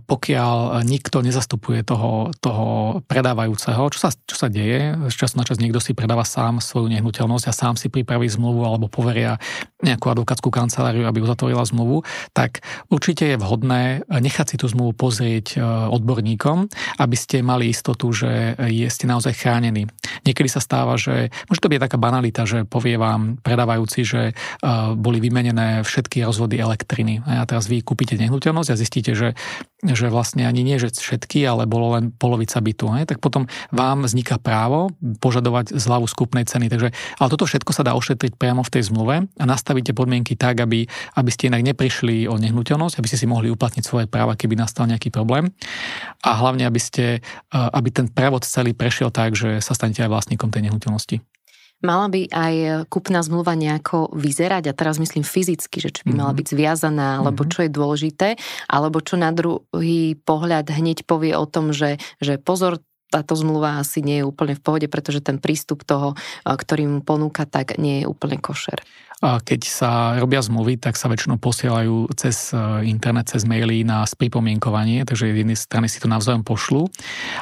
Pokiaľ 0.07 0.85
nikto 0.85 1.25
nezastupuje 1.25 1.81
toho, 1.81 2.29
toho 2.45 3.01
predávajúceho, 3.09 3.89
čo 3.89 3.99
sa, 3.99 4.11
čo 4.13 4.37
sa 4.37 4.53
deje, 4.53 4.93
z 5.09 5.15
času 5.17 5.41
na 5.41 5.49
čas 5.49 5.57
niekto 5.57 5.81
si 5.81 5.97
predáva 5.97 6.29
sám 6.29 6.61
svoju 6.61 6.93
nehnuteľnosť 6.93 7.47
a 7.49 7.57
sám 7.57 7.75
si 7.81 7.89
pripraví 7.89 8.29
zmluvu 8.29 8.69
alebo 8.69 8.93
poveria 8.93 9.41
nejakú 9.81 10.13
advokátsku 10.13 10.53
kanceláriu, 10.53 11.09
aby 11.09 11.25
uzatvorila 11.25 11.65
zmluvu, 11.65 12.05
tak 12.37 12.61
určite 12.93 13.33
je 13.33 13.41
vhodné 13.41 14.05
nechať 14.09 14.47
si 14.53 14.57
tú 14.61 14.69
zmluvu 14.69 14.93
pozrieť 14.93 15.57
e, 15.57 15.65
odborníkom, 15.93 16.69
aby 17.01 17.17
ste 17.17 17.41
mali 17.41 17.73
istotu, 17.73 18.13
že 18.13 18.57
je, 18.61 18.89
ste 18.93 19.09
naozaj 19.09 19.37
chránení. 19.37 19.89
Niekedy 20.29 20.49
sa 20.53 20.61
stáva, 20.61 21.01
že 21.01 21.33
môže 21.49 21.61
to 21.65 21.73
byť 21.73 21.81
taká 21.81 21.97
banalita, 21.97 22.45
že 22.45 22.69
povie 22.69 23.01
vám 23.01 23.41
predávajúci, 23.41 24.01
že 24.05 24.23
e, 24.31 24.35
boli 24.97 25.21
vymenené 25.21 25.81
všetky 25.81 26.25
rozvody 26.25 26.61
elektriny 26.61 27.25
a 27.25 27.45
teraz 27.49 27.69
vy 27.69 27.81
kúpite 27.81 28.17
nehnuteľnosť 28.21 28.69
a 28.73 28.81
zistíte, 28.81 29.06
že, 29.13 29.37
že 29.85 30.09
vlastne 30.09 30.49
ani 30.49 30.65
nie, 30.65 30.81
že 30.81 30.91
všetky, 30.91 31.45
ale 31.45 31.69
bolo 31.69 31.95
len 31.95 32.11
polovica 32.11 32.59
bytu, 32.59 32.89
ne? 32.91 33.05
tak 33.05 33.21
potom 33.21 33.47
vám 33.71 34.09
vzniká 34.09 34.41
právo 34.41 34.91
požadovať 35.21 35.77
zľavu 35.77 36.09
skupnej 36.09 36.49
ceny. 36.49 36.73
Takže, 36.73 36.91
ale 37.21 37.29
toto 37.29 37.45
všetko 37.45 37.71
sa 37.77 37.85
dá 37.85 37.93
ošetriť 37.95 38.35
priamo 38.41 38.65
v 38.65 38.73
tej 38.73 38.89
zmluve 38.89 39.29
a 39.29 39.45
nastavíte 39.45 39.93
podmienky 39.93 40.35
tak, 40.35 40.65
aby, 40.65 40.89
aby 41.15 41.31
ste 41.31 41.53
inak 41.53 41.63
neprišli 41.63 42.27
o 42.27 42.41
nehnuteľnosť, 42.41 42.97
aby 42.97 43.09
ste 43.13 43.21
si 43.21 43.29
mohli 43.29 43.53
uplatniť 43.53 43.85
svoje 43.85 44.07
práva, 44.09 44.35
keby 44.35 44.57
nastal 44.57 44.89
nejaký 44.89 45.13
problém. 45.13 45.53
A 46.25 46.35
hlavne, 46.41 46.65
aby, 46.65 46.81
ste, 46.81 47.21
aby 47.53 47.89
ten 47.93 48.09
prevod 48.09 48.49
celý 48.49 48.73
prešiel 48.73 49.13
tak, 49.13 49.37
že 49.37 49.61
sa 49.61 49.77
stanete 49.77 50.03
aj 50.03 50.11
vlastníkom 50.11 50.49
tej 50.49 50.73
nehnuteľnosti. 50.73 51.36
Mala 51.85 52.09
by 52.09 52.33
aj 52.33 52.55
kupná 52.89 53.21
zmluva 53.21 53.53
nejako 53.53 54.09
vyzerať, 54.17 54.73
a 54.73 54.77
teraz 54.77 54.97
myslím 54.97 55.21
fyzicky, 55.21 55.77
že 55.85 55.93
či 55.93 56.01
by 56.09 56.13
mala 56.17 56.33
mhm. 56.33 56.39
byť 56.41 56.47
zviazaná, 56.49 57.09
alebo 57.21 57.45
mhm. 57.45 57.51
čo 57.53 57.59
je 57.67 57.71
dôležité, 57.71 58.29
alebo 58.71 59.05
čo 59.05 59.21
na 59.21 59.31
druhý 59.33 60.17
pohľad 60.17 60.73
hneď 60.73 61.05
povie 61.05 61.37
o 61.37 61.45
tom, 61.45 61.77
že, 61.77 62.01
že 62.21 62.41
pozor, 62.41 62.81
táto 63.07 63.39
zmluva 63.39 63.79
asi 63.79 64.03
nie 64.03 64.21
je 64.21 64.29
úplne 64.29 64.59
v 64.59 64.63
pohode, 64.63 64.87
pretože 64.91 65.23
ten 65.23 65.39
prístup 65.39 65.87
toho, 65.87 66.19
ktorý 66.43 66.91
mu 66.91 67.01
ponúka, 67.07 67.47
tak 67.47 67.79
nie 67.79 68.03
je 68.03 68.11
úplne 68.11 68.35
košer. 68.43 68.83
Keď 69.21 69.61
sa 69.65 70.21
robia 70.21 70.45
zmluvy, 70.45 70.77
tak 70.77 71.01
sa 71.01 71.09
väčšinou 71.09 71.41
posielajú 71.41 72.13
cez 72.13 72.53
e, 72.53 72.85
internet, 72.85 73.33
cez 73.33 73.49
maily 73.49 73.81
na 73.81 74.05
spripomienkovanie, 74.05 75.09
takže 75.09 75.33
jednej 75.33 75.57
strany 75.57 75.89
si 75.89 75.97
to 75.97 76.05
navzájom 76.05 76.45
pošlu 76.45 76.85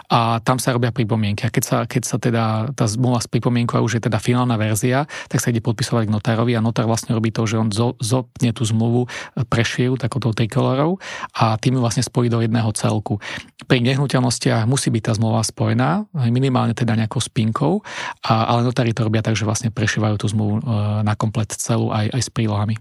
a 0.07 0.39
tam 0.47 0.63
sa 0.63 0.71
robia 0.71 0.95
pripomienky. 0.95 1.43
A 1.43 1.51
keď 1.51 1.65
sa, 1.67 1.79
keď 1.83 2.03
sa 2.07 2.17
teda 2.23 2.71
tá 2.79 2.87
zmluva 2.87 3.19
spripomienku 3.19 3.75
už 3.83 3.99
je 3.99 4.07
teda 4.07 4.23
finálna 4.23 4.55
verzia, 4.55 5.11
tak 5.27 5.43
sa 5.43 5.51
ide 5.51 5.59
podpisovať 5.59 6.07
k 6.07 6.15
notárovi 6.15 6.55
a 6.55 6.63
notár 6.63 6.87
vlastne 6.87 7.11
robí 7.11 7.35
to, 7.35 7.43
že 7.43 7.59
on 7.59 7.75
zopne 7.99 8.55
tú 8.55 8.63
zmluvu 8.63 9.11
e, 9.11 9.43
prešijú 9.43 9.99
takouto 9.99 10.31
trikolorou 10.31 11.03
a 11.35 11.59
tým 11.59 11.75
ju 11.75 11.81
vlastne 11.83 12.07
spojí 12.07 12.31
do 12.31 12.39
jedného 12.39 12.71
celku. 12.71 13.19
Pri 13.67 13.83
nehnuteľnostiach 13.83 14.63
musí 14.71 14.95
byť 14.95 15.03
tá 15.11 15.13
zmluva 15.19 15.43
spojená, 15.43 16.07
minimálne 16.31 16.77
teda 16.77 16.95
nejakou 16.95 17.19
spinkou, 17.19 17.83
ale 18.23 18.63
notári 18.63 18.95
to 18.95 19.03
robia 19.03 19.27
tak, 19.27 19.35
že 19.35 19.43
vlastne 19.43 19.75
prešívajú 19.75 20.15
tú 20.23 20.31
zmluvu 20.31 20.55
e, 20.55 20.63
na 21.03 21.19
komplet 21.19 21.51
celú 21.65 21.89
aj, 21.89 22.13
aj 22.13 22.21
s 22.21 22.29
prílohami. 22.29 22.77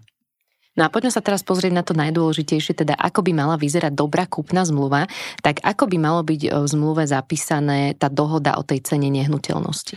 No 0.74 0.84
a 0.84 0.92
poďme 0.92 1.13
sa 1.13 1.22
teraz 1.22 1.46
pozrieť 1.46 1.72
na 1.72 1.86
to 1.86 1.94
najdôležitejšie, 1.94 2.74
teda 2.74 2.98
ako 2.98 3.24
by 3.24 3.32
mala 3.32 3.56
vyzerať 3.62 3.94
dobrá 3.94 4.25
kúpna 4.25 4.66
zmluva, 4.66 5.06
tak 5.46 5.62
ako 5.62 5.86
by 5.86 5.98
malo 6.02 6.25
byť 6.25 6.50
v 6.50 6.66
zmluve 6.66 7.06
zapísané 7.06 7.94
tá 7.94 8.10
dohoda 8.10 8.58
o 8.58 8.66
tej 8.66 8.82
cene 8.82 9.13
nehnuteľnosti? 9.13 9.96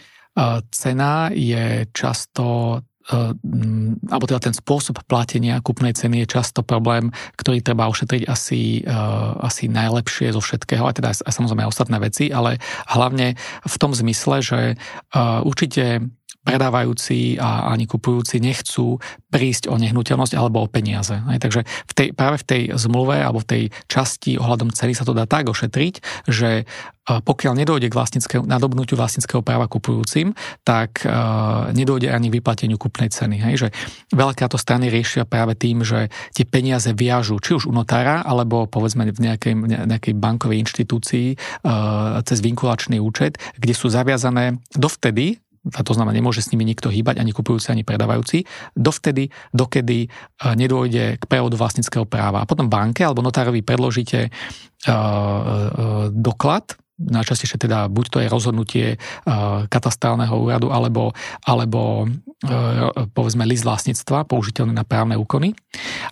Cena 0.68 1.32
je 1.32 1.88
často 1.96 2.78
alebo 3.06 4.26
teda 4.26 4.50
ten 4.50 4.56
spôsob 4.56 4.98
platenia 5.06 5.62
kúpnej 5.62 5.94
ceny 5.94 6.26
je 6.26 6.42
často 6.42 6.66
problém, 6.66 7.14
ktorý 7.38 7.62
treba 7.62 7.86
ošetriť 7.86 8.26
asi, 8.26 8.82
asi 9.38 9.70
najlepšie 9.70 10.34
zo 10.34 10.42
všetkého, 10.42 10.82
a 10.82 10.90
teda 10.90 11.14
aj 11.14 11.30
samozrejme 11.30 11.62
aj 11.62 11.70
ostatné 11.70 12.02
veci, 12.02 12.34
ale 12.34 12.58
hlavne 12.90 13.38
v 13.62 13.76
tom 13.78 13.94
zmysle, 13.94 14.42
že 14.42 14.60
určite 15.46 16.02
predávajúci 16.46 17.42
a 17.42 17.74
ani 17.74 17.90
kupujúci 17.90 18.38
nechcú 18.38 19.02
prísť 19.26 19.66
o 19.66 19.74
nehnuteľnosť 19.74 20.38
alebo 20.38 20.62
o 20.62 20.70
peniaze. 20.70 21.18
Takže 21.18 21.66
v 21.66 21.92
tej, 21.92 22.08
práve 22.14 22.38
v 22.38 22.46
tej 22.46 22.62
zmluve 22.78 23.18
alebo 23.18 23.42
v 23.42 23.48
tej 23.50 23.62
časti 23.90 24.38
ohľadom 24.38 24.70
ceny 24.70 24.94
sa 24.94 25.02
to 25.02 25.10
dá 25.10 25.26
tak 25.26 25.50
ošetriť, 25.50 26.24
že 26.30 26.64
pokiaľ 27.06 27.54
nedojde 27.62 27.86
k 27.86 28.42
nadobnutiu 28.42 28.98
vlastnického 28.98 29.38
práva 29.38 29.70
kupujúcim, 29.70 30.34
tak 30.66 31.06
uh, 31.06 31.70
nedojde 31.70 32.10
ani 32.10 32.34
k 32.34 32.42
vyplateniu 32.42 32.74
kupnej 32.82 33.14
ceny. 33.14 33.38
Hej? 33.38 33.54
Že 33.62 33.68
veľká 34.10 34.50
to 34.50 34.58
strany 34.58 34.90
riešia 34.90 35.22
práve 35.22 35.54
tým, 35.54 35.86
že 35.86 36.10
tie 36.34 36.42
peniaze 36.42 36.90
viažú 36.90 37.38
či 37.38 37.54
už 37.54 37.70
u 37.70 37.72
notára, 37.72 38.26
alebo 38.26 38.66
povedzme 38.66 39.06
v 39.06 39.22
nejakej, 39.22 39.54
nejakej 39.86 40.14
bankovej 40.18 40.58
inštitúcii 40.66 41.38
uh, 41.38 42.18
cez 42.26 42.42
vinkulačný 42.42 42.98
účet, 42.98 43.38
kde 43.54 43.74
sú 43.78 43.86
zaviazané 43.86 44.58
dovtedy, 44.74 45.38
a 45.74 45.80
to 45.82 45.92
znamená, 45.96 46.14
nemôže 46.14 46.46
s 46.46 46.54
nimi 46.54 46.62
nikto 46.62 46.92
hýbať, 46.92 47.18
ani 47.18 47.34
kupujúci, 47.34 47.74
ani 47.74 47.82
predávajúci, 47.82 48.46
dovtedy, 48.78 49.34
dokedy 49.50 50.06
e, 50.06 50.08
nedôjde 50.54 51.18
k 51.18 51.24
prevodu 51.26 51.58
vlastnického 51.58 52.06
práva. 52.06 52.46
A 52.46 52.48
potom 52.48 52.70
banke 52.70 53.02
alebo 53.02 53.24
notárovi 53.24 53.66
predložíte 53.66 54.28
uh, 54.28 54.92
uh, 54.92 56.06
doklad, 56.12 56.78
najčastejšie 56.96 57.60
teda 57.60 57.92
buď 57.92 58.04
to 58.08 58.18
je 58.24 58.28
rozhodnutie 58.32 58.86
katastrálneho 59.68 60.32
úradu 60.36 60.72
alebo, 60.72 61.12
alebo 61.44 62.08
povedzme 63.12 63.44
list 63.44 63.68
vlastníctva 63.68 64.24
použiteľný 64.24 64.72
na 64.72 64.84
právne 64.84 65.16
úkony 65.20 65.52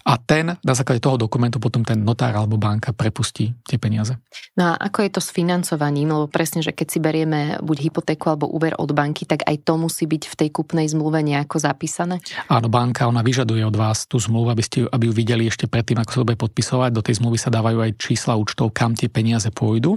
a 0.04 0.20
ten 0.20 0.56
na 0.60 0.74
základe 0.76 1.00
toho 1.00 1.16
dokumentu 1.16 1.56
potom 1.60 1.84
ten 1.84 2.00
notár 2.04 2.36
alebo 2.36 2.60
banka 2.60 2.92
prepustí 2.92 3.56
tie 3.64 3.80
peniaze. 3.80 4.16
No 4.56 4.72
a 4.72 4.80
ako 4.80 5.08
je 5.08 5.10
to 5.16 5.20
s 5.24 5.32
financovaním? 5.32 6.12
Lebo 6.12 6.28
presne, 6.28 6.60
že 6.60 6.76
keď 6.76 6.86
si 6.92 6.98
berieme 7.00 7.56
buď 7.64 7.88
hypotéku 7.88 8.28
alebo 8.28 8.50
úver 8.50 8.76
od 8.76 8.92
banky, 8.92 9.24
tak 9.24 9.44
aj 9.48 9.64
to 9.64 9.80
musí 9.80 10.04
byť 10.04 10.22
v 10.28 10.34
tej 10.36 10.48
kupnej 10.52 10.86
zmluve 10.92 11.24
nejako 11.24 11.56
zapísané? 11.56 12.20
Áno, 12.52 12.68
banka, 12.68 13.08
ona 13.08 13.24
vyžaduje 13.24 13.64
od 13.64 13.76
vás 13.76 14.04
tú 14.04 14.20
zmluvu, 14.20 14.52
aby, 14.52 14.62
ste, 14.62 14.78
aby 14.84 15.08
ju 15.08 15.14
videli 15.16 15.48
ešte 15.48 15.64
predtým, 15.64 15.96
ako 16.02 16.10
sa 16.12 16.18
to 16.20 16.28
bude 16.28 16.40
podpisovať. 16.40 16.90
Do 16.92 17.02
tej 17.02 17.24
zmluvy 17.24 17.38
sa 17.40 17.48
dávajú 17.48 17.78
aj 17.80 17.96
čísla 17.96 18.36
účtov, 18.36 18.76
kam 18.76 18.92
tie 18.92 19.08
peniaze 19.08 19.48
pôjdu. 19.48 19.96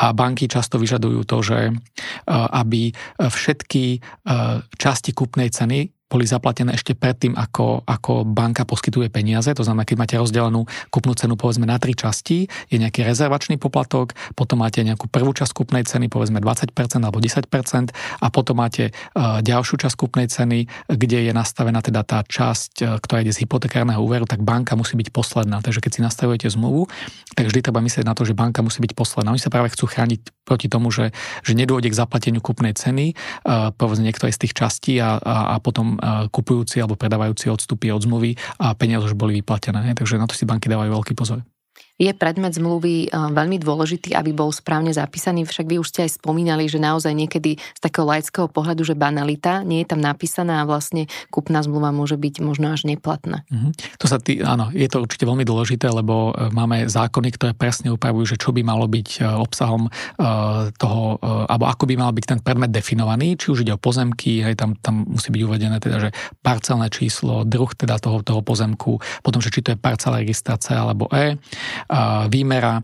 A 0.00 0.13
banky 0.14 0.46
často 0.46 0.78
vyžadujú 0.78 1.26
to, 1.26 1.42
že 1.42 1.58
e, 1.68 1.72
aby 2.30 2.94
všetky 3.18 3.84
e, 3.94 3.98
časti 4.78 5.10
kúpnej 5.10 5.50
ceny 5.50 5.93
boli 6.14 6.30
zaplatené 6.30 6.78
ešte 6.78 6.94
predtým, 6.94 7.34
ako, 7.34 7.82
ako 7.82 8.22
banka 8.22 8.62
poskytuje 8.62 9.10
peniaze. 9.10 9.50
To 9.50 9.66
znamená, 9.66 9.82
keď 9.82 9.96
máte 9.98 10.14
rozdelenú 10.14 10.62
kupnú 10.94 11.18
cenu 11.18 11.34
povedzme 11.34 11.66
na 11.66 11.74
tri 11.82 11.98
časti, 11.98 12.46
je 12.70 12.76
nejaký 12.78 13.02
rezervačný 13.02 13.58
poplatok, 13.58 14.14
potom 14.38 14.62
máte 14.62 14.86
nejakú 14.86 15.10
prvú 15.10 15.34
časť 15.34 15.50
kupnej 15.50 15.82
ceny, 15.82 16.06
povedzme 16.06 16.38
20% 16.38 16.70
alebo 17.02 17.18
10% 17.18 17.90
a 18.22 18.26
potom 18.30 18.62
máte 18.62 18.94
uh, 18.94 19.42
ďalšiu 19.42 19.74
časť 19.82 19.94
kupnej 19.98 20.30
ceny, 20.30 20.70
kde 20.86 21.18
je 21.26 21.32
nastavená 21.34 21.82
teda 21.82 22.06
tá 22.06 22.22
časť, 22.22 22.72
uh, 22.86 23.02
ktorá 23.02 23.26
ide 23.26 23.34
z 23.34 23.42
hypotekárneho 23.42 23.98
úveru, 23.98 24.22
tak 24.30 24.46
banka 24.46 24.78
musí 24.78 24.94
byť 24.94 25.10
posledná. 25.10 25.58
Takže 25.66 25.82
keď 25.82 25.98
si 25.98 26.00
nastavujete 26.06 26.46
zmluvu, 26.46 26.86
tak 27.34 27.50
vždy 27.50 27.58
treba 27.58 27.82
myslieť 27.82 28.06
na 28.06 28.14
to, 28.14 28.22
že 28.22 28.38
banka 28.38 28.62
musí 28.62 28.78
byť 28.78 28.94
posledná. 28.94 29.34
Oni 29.34 29.42
sa 29.42 29.50
práve 29.50 29.74
chcú 29.74 29.90
chrániť 29.90 30.46
proti 30.46 30.70
tomu, 30.70 30.94
že, 30.94 31.10
že 31.42 31.58
nedôjde 31.58 31.90
k 31.90 31.98
zaplateniu 31.98 32.38
kupnej 32.38 32.76
ceny, 32.76 33.18
uh, 33.42 33.74
povedzme 33.74 34.06
niektoré 34.06 34.30
z 34.30 34.46
tých 34.46 34.54
častí 34.54 35.02
a, 35.02 35.18
a, 35.18 35.58
a 35.58 35.64
potom 35.64 35.98
kupujúci 36.28 36.80
alebo 36.80 36.98
predávajúci 36.98 37.48
odstupy 37.48 37.90
od 37.90 38.04
zmluvy 38.04 38.36
a 38.60 38.76
peniaze 38.76 39.08
už 39.08 39.16
boli 39.16 39.40
vyplatené. 39.40 39.96
Takže 39.96 40.20
na 40.20 40.28
to 40.28 40.36
si 40.36 40.44
banky 40.44 40.68
dávajú 40.68 40.92
veľký 40.92 41.16
pozor 41.16 41.40
je 41.94 42.10
predmet 42.14 42.50
zmluvy 42.54 43.10
veľmi 43.10 43.56
dôležitý, 43.62 44.18
aby 44.18 44.34
bol 44.34 44.50
správne 44.50 44.90
zapísaný. 44.90 45.46
Však 45.46 45.66
vy 45.66 45.76
už 45.78 45.90
ste 45.94 46.00
aj 46.06 46.18
spomínali, 46.18 46.66
že 46.66 46.82
naozaj 46.82 47.14
niekedy 47.14 47.56
z 47.58 47.80
takého 47.80 48.06
laického 48.06 48.50
pohľadu, 48.50 48.82
že 48.82 48.98
banalita 48.98 49.62
nie 49.62 49.82
je 49.82 49.94
tam 49.94 50.02
napísaná 50.02 50.62
a 50.62 50.68
vlastne 50.68 51.06
kúpna 51.30 51.62
zmluva 51.62 51.94
môže 51.94 52.18
byť 52.18 52.34
možno 52.42 52.74
až 52.74 52.86
neplatná. 52.86 53.46
Mm-hmm. 53.46 53.72
To 54.02 54.06
sa 54.10 54.18
tý, 54.18 54.42
áno, 54.42 54.74
je 54.74 54.86
to 54.90 55.02
určite 55.06 55.24
veľmi 55.24 55.46
dôležité, 55.46 55.86
lebo 55.88 56.34
e, 56.34 56.50
máme 56.50 56.90
zákony, 56.90 57.28
ktoré 57.38 57.52
presne 57.54 57.94
upravujú, 57.94 58.34
že 58.34 58.40
čo 58.42 58.50
by 58.50 58.66
malo 58.66 58.90
byť 58.90 59.08
e, 59.18 59.30
obsahom 59.30 59.86
e, 59.86 59.90
toho, 60.74 61.18
alebo 61.22 61.70
ako 61.70 61.86
by 61.86 61.94
mal 61.94 62.10
byť 62.10 62.24
ten 62.26 62.40
predmet 62.42 62.74
definovaný, 62.74 63.38
či 63.38 63.54
už 63.54 63.62
ide 63.62 63.74
o 63.74 63.80
pozemky, 63.80 64.42
hej, 64.42 64.58
tam, 64.58 64.74
tam 64.82 65.06
musí 65.06 65.30
byť 65.30 65.42
uvedené 65.46 65.78
teda, 65.78 66.08
že 66.08 66.10
parcelné 66.42 66.90
číslo, 66.90 67.46
druh 67.46 67.70
teda 67.72 68.02
toho, 68.02 68.20
toho 68.26 68.42
pozemku, 68.42 68.98
potom, 69.22 69.38
že 69.38 69.54
či 69.54 69.62
to 69.62 69.72
je 69.74 69.78
parcela 69.78 70.20
registrácia 70.20 70.74
alebo 70.74 71.06
E, 71.14 71.38
výmera 72.30 72.80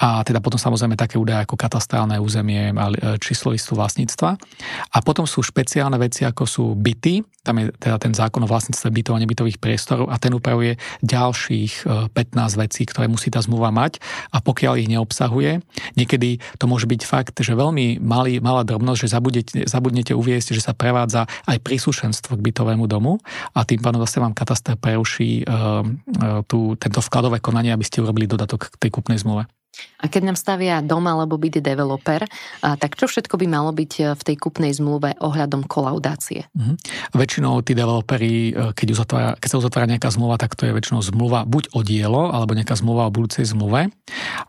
a 0.00 0.24
teda 0.26 0.40
potom 0.42 0.58
samozrejme 0.58 0.96
také 0.96 1.20
údaje 1.20 1.44
ako 1.44 1.56
katastrálne 1.56 2.16
územie 2.18 2.72
a 2.74 3.16
číslo 3.20 3.52
listu 3.52 3.76
vlastníctva. 3.76 4.36
A 4.90 4.98
potom 5.04 5.28
sú 5.28 5.44
špeciálne 5.44 5.96
veci 6.00 6.26
ako 6.26 6.44
sú 6.46 6.64
byty, 6.74 7.22
tam 7.40 7.56
je 7.56 7.72
teda 7.80 7.96
ten 7.96 8.12
zákon 8.12 8.44
o 8.44 8.48
vlastníctve 8.48 8.88
bytov 8.92 9.16
a 9.16 9.22
nebytových 9.22 9.58
priestorov 9.58 10.12
a 10.12 10.20
ten 10.20 10.36
upravuje 10.36 10.76
ďalších 11.00 11.88
15 12.12 12.12
e, 12.12 12.56
vecí, 12.60 12.82
ktoré 12.84 13.08
musí 13.08 13.32
tá 13.32 13.40
zmluva 13.40 13.72
mať 13.72 13.96
a 14.28 14.44
pokiaľ 14.44 14.76
ich 14.76 14.92
neobsahuje, 14.92 15.64
niekedy 15.96 16.36
to 16.60 16.64
môže 16.68 16.84
byť 16.84 17.00
fakt, 17.08 17.36
že 17.40 17.56
veľmi 17.56 17.96
malý, 18.00 18.44
malá 18.44 18.60
drobnosť, 18.62 18.98
že 19.00 19.08
zabudnete, 19.08 19.52
zabudnete 19.64 20.12
uviesť, 20.12 20.52
že 20.52 20.60
sa 20.60 20.76
prevádza 20.76 21.24
aj 21.48 21.64
príslušenstvo 21.64 22.36
k 22.36 22.44
bytovému 22.52 22.84
domu 22.84 23.16
a 23.56 23.64
tým 23.64 23.80
pádom 23.80 24.04
zase 24.04 24.20
vám 24.20 24.36
katastre 24.36 24.76
preruší 24.76 25.44
uh, 25.44 25.80
uh, 25.80 26.44
tú, 26.44 26.76
tento 26.76 27.00
vkladové 27.00 27.40
konanie, 27.40 27.72
aby 27.72 27.84
ste 27.84 28.04
urobili 28.04 28.28
dodatok 28.40 28.72
k 28.72 28.88
tej 28.88 28.90
kúpnej 28.96 29.20
zmluve. 29.20 29.44
A 30.00 30.08
keď 30.08 30.32
nám 30.32 30.36
stavia 30.36 30.80
dom 30.80 31.04
alebo 31.04 31.36
byť 31.36 31.60
developer, 31.60 32.24
tak 32.60 32.96
čo 32.96 33.04
všetko 33.04 33.36
by 33.36 33.46
malo 33.48 33.70
byť 33.72 33.92
e, 34.00 34.02
v 34.16 34.22
tej 34.22 34.36
kupnej 34.40 34.72
zmluve 34.72 35.16
ohľadom 35.20 35.68
kolaudácie? 35.68 36.48
Mm-hmm. 36.56 36.76
Väčšinou 37.16 37.60
tí 37.60 37.76
developeri, 37.76 38.52
e, 38.52 38.72
keď, 38.72 38.86
uzatvára, 38.96 39.30
keď 39.36 39.48
sa 39.48 39.60
uzatvára 39.60 39.86
nejaká 39.88 40.08
zmluva, 40.12 40.40
tak 40.40 40.56
to 40.56 40.68
je 40.68 40.72
väčšinou 40.72 41.00
zmluva 41.04 41.44
buď 41.44 41.72
o 41.76 41.80
dielo, 41.84 42.32
alebo 42.32 42.56
nejaká 42.56 42.76
zmluva 42.80 43.08
o 43.08 43.14
budúcej 43.14 43.44
zmluve. 43.44 43.92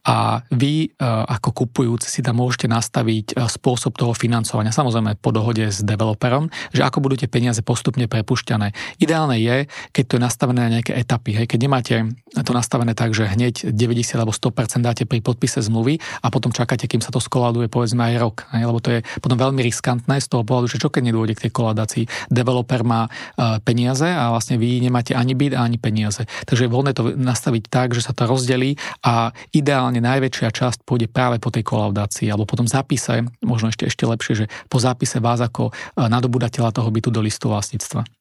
A 0.08 0.44
vy 0.52 0.88
e, 0.88 1.04
ako 1.04 1.68
kupujúci 1.68 2.08
si 2.08 2.20
tam 2.24 2.40
môžete 2.40 2.72
nastaviť 2.72 3.36
spôsob 3.48 3.96
toho 3.96 4.16
financovania, 4.16 4.72
samozrejme 4.72 5.20
po 5.20 5.36
dohode 5.36 5.68
s 5.68 5.84
developerom, 5.84 6.48
že 6.72 6.84
ako 6.84 7.04
budú 7.04 7.20
tie 7.20 7.30
peniaze 7.32 7.60
postupne 7.64 8.08
prepušťané. 8.08 9.00
Ideálne 9.00 9.40
je, 9.40 9.68
keď 9.96 10.04
to 10.04 10.14
je 10.18 10.22
nastavené 10.22 10.60
na 10.68 10.72
nejaké 10.80 10.94
etapy. 10.98 11.32
Hej. 11.38 11.46
Keď 11.52 11.60
nemáte 11.60 11.96
to 12.32 12.52
nastavené 12.52 12.98
tak, 12.98 13.16
že 13.16 13.30
hneď 13.30 13.72
90 13.72 14.20
alebo 14.20 14.34
100% 14.34 14.84
dáte 14.84 15.04
pri 15.08 15.21
podpise 15.22 15.62
zmluvy 15.62 16.02
a 16.22 16.28
potom 16.34 16.52
čakáte, 16.52 16.90
kým 16.90 17.00
sa 17.00 17.14
to 17.14 17.22
skoladuje 17.22 17.70
povedzme 17.72 18.02
aj 18.02 18.16
rok. 18.20 18.38
Hej, 18.52 18.64
lebo 18.68 18.80
to 18.82 18.90
je 18.98 19.00
potom 19.22 19.38
veľmi 19.38 19.62
riskantné 19.62 20.20
z 20.20 20.28
toho 20.28 20.44
pohľadu, 20.44 20.68
že 20.68 20.82
čo 20.82 20.90
keď 20.90 21.14
nedôjde 21.14 21.34
k 21.38 21.44
tej 21.48 21.52
koladácii. 21.54 22.04
Developer 22.28 22.82
má 22.84 23.08
uh, 23.08 23.62
peniaze 23.64 24.06
a 24.06 24.34
vlastne 24.34 24.58
vy 24.58 24.82
nemáte 24.82 25.14
ani 25.16 25.38
byt 25.38 25.56
ani 25.56 25.78
peniaze. 25.78 26.26
Takže 26.46 26.68
je 26.68 26.74
voľné 26.74 26.92
to 26.98 27.14
nastaviť 27.16 27.64
tak, 27.70 27.94
že 27.94 28.04
sa 28.06 28.12
to 28.12 28.28
rozdelí 28.28 28.76
a 29.06 29.32
ideálne 29.54 30.02
najväčšia 30.02 30.50
časť 30.52 30.84
pôjde 30.84 31.08
práve 31.08 31.38
po 31.38 31.54
tej 31.54 31.64
kolaudácii 31.64 32.28
alebo 32.28 32.50
potom 32.50 32.66
zápise, 32.66 33.24
možno 33.46 33.70
ešte, 33.70 33.88
ešte 33.88 34.04
lepšie, 34.04 34.34
že 34.34 34.46
po 34.68 34.82
zápise 34.82 35.22
vás 35.22 35.40
ako 35.40 35.72
nadobudateľa 35.98 36.74
toho 36.74 36.90
bytu 36.90 37.10
do 37.14 37.22
listu 37.22 37.48
vlastníctva. 37.52 38.21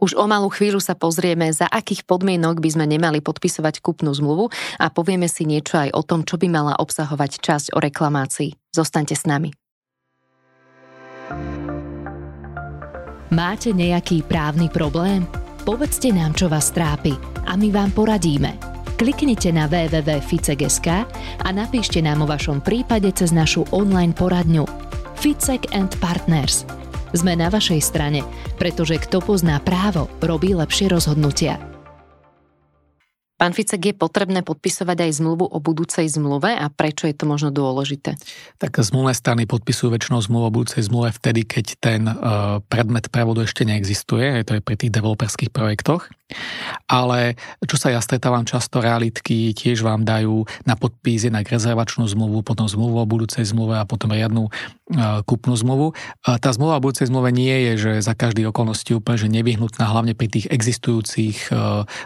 Už 0.00 0.16
o 0.16 0.24
malú 0.24 0.48
chvíľu 0.48 0.80
sa 0.80 0.96
pozrieme, 0.96 1.52
za 1.52 1.68
akých 1.68 2.08
podmienok 2.08 2.64
by 2.64 2.70
sme 2.72 2.88
nemali 2.88 3.20
podpisovať 3.20 3.84
kúpnu 3.84 4.16
zmluvu 4.16 4.48
a 4.80 4.88
povieme 4.88 5.28
si 5.28 5.44
niečo 5.44 5.76
aj 5.76 5.92
o 5.92 6.00
tom, 6.00 6.24
čo 6.24 6.40
by 6.40 6.48
mala 6.48 6.72
obsahovať 6.80 7.44
časť 7.44 7.66
o 7.76 7.78
reklamácii. 7.84 8.56
Zostaňte 8.72 9.12
s 9.12 9.28
nami. 9.28 9.52
Máte 13.30 13.70
nejaký 13.70 14.26
právny 14.26 14.72
problém? 14.72 15.22
Povedzte 15.62 16.10
nám, 16.10 16.34
čo 16.34 16.48
vás 16.48 16.72
trápi 16.72 17.14
a 17.46 17.54
my 17.54 17.68
vám 17.70 17.92
poradíme. 17.92 18.56
Kliknite 18.96 19.52
na 19.52 19.68
www.ficek.sk 19.68 20.88
a 21.44 21.48
napíšte 21.52 22.00
nám 22.00 22.24
o 22.24 22.26
vašom 22.26 22.64
prípade 22.64 23.12
cez 23.12 23.30
našu 23.30 23.68
online 23.70 24.16
poradňu 24.16 24.64
Ficek 25.20 25.70
and 25.76 25.92
Partners. 26.00 26.64
Sme 27.10 27.34
na 27.34 27.50
vašej 27.50 27.82
strane, 27.82 28.22
pretože 28.54 28.94
kto 29.02 29.18
pozná 29.18 29.58
právo, 29.58 30.06
robí 30.22 30.54
lepšie 30.54 30.86
rozhodnutia. 30.86 31.58
Pán 33.40 33.56
Ficek, 33.56 33.80
je 33.80 33.94
potrebné 33.96 34.44
podpisovať 34.44 35.08
aj 35.08 35.24
zmluvu 35.24 35.48
o 35.48 35.58
budúcej 35.64 36.04
zmluve 36.12 36.52
a 36.52 36.68
prečo 36.68 37.08
je 37.08 37.16
to 37.16 37.24
možno 37.24 37.48
dôležité? 37.48 38.20
Tak 38.60 38.76
zmluvné 38.84 39.16
strany 39.16 39.48
podpisujú 39.48 39.96
väčšinou 39.96 40.20
zmluvu 40.20 40.44
o 40.44 40.54
budúcej 40.60 40.84
zmluve 40.84 41.08
vtedy, 41.16 41.48
keď 41.48 41.66
ten 41.80 42.04
uh, 42.04 42.60
predmet 42.68 43.08
prevodu 43.08 43.48
ešte 43.48 43.64
neexistuje, 43.64 44.44
to 44.44 44.60
je 44.60 44.62
pri 44.62 44.76
tých 44.76 44.92
developerských 44.92 45.48
projektoch. 45.56 46.12
Ale 46.84 47.40
čo 47.64 47.80
sa 47.80 47.88
ja 47.88 48.04
stretávam 48.04 48.44
často, 48.44 48.84
realitky 48.84 49.56
tiež 49.56 49.88
vám 49.88 50.04
dajú 50.04 50.44
na 50.68 50.76
podpis 50.76 51.24
jednak 51.24 51.48
rezervačnú 51.48 52.04
zmluvu, 52.12 52.44
potom 52.44 52.68
zmluvu 52.68 53.00
o 53.00 53.08
budúcej 53.08 53.48
zmluve 53.48 53.80
a 53.80 53.88
potom 53.88 54.12
riadnu 54.12 54.52
kúpnu 55.22 55.54
zmluvu. 55.54 55.94
Tá 56.26 56.50
zmluva 56.50 56.76
o 56.76 56.82
budúcej 56.82 57.06
zmluve 57.06 57.30
nie 57.30 57.70
je, 57.70 57.72
že 57.78 57.92
za 58.02 58.18
každý 58.18 58.42
okolnosti 58.50 58.90
úplne 58.90 59.18
že 59.22 59.30
nevyhnutná, 59.30 59.86
hlavne 59.86 60.18
pri 60.18 60.26
tých 60.26 60.46
existujúcich 60.50 61.46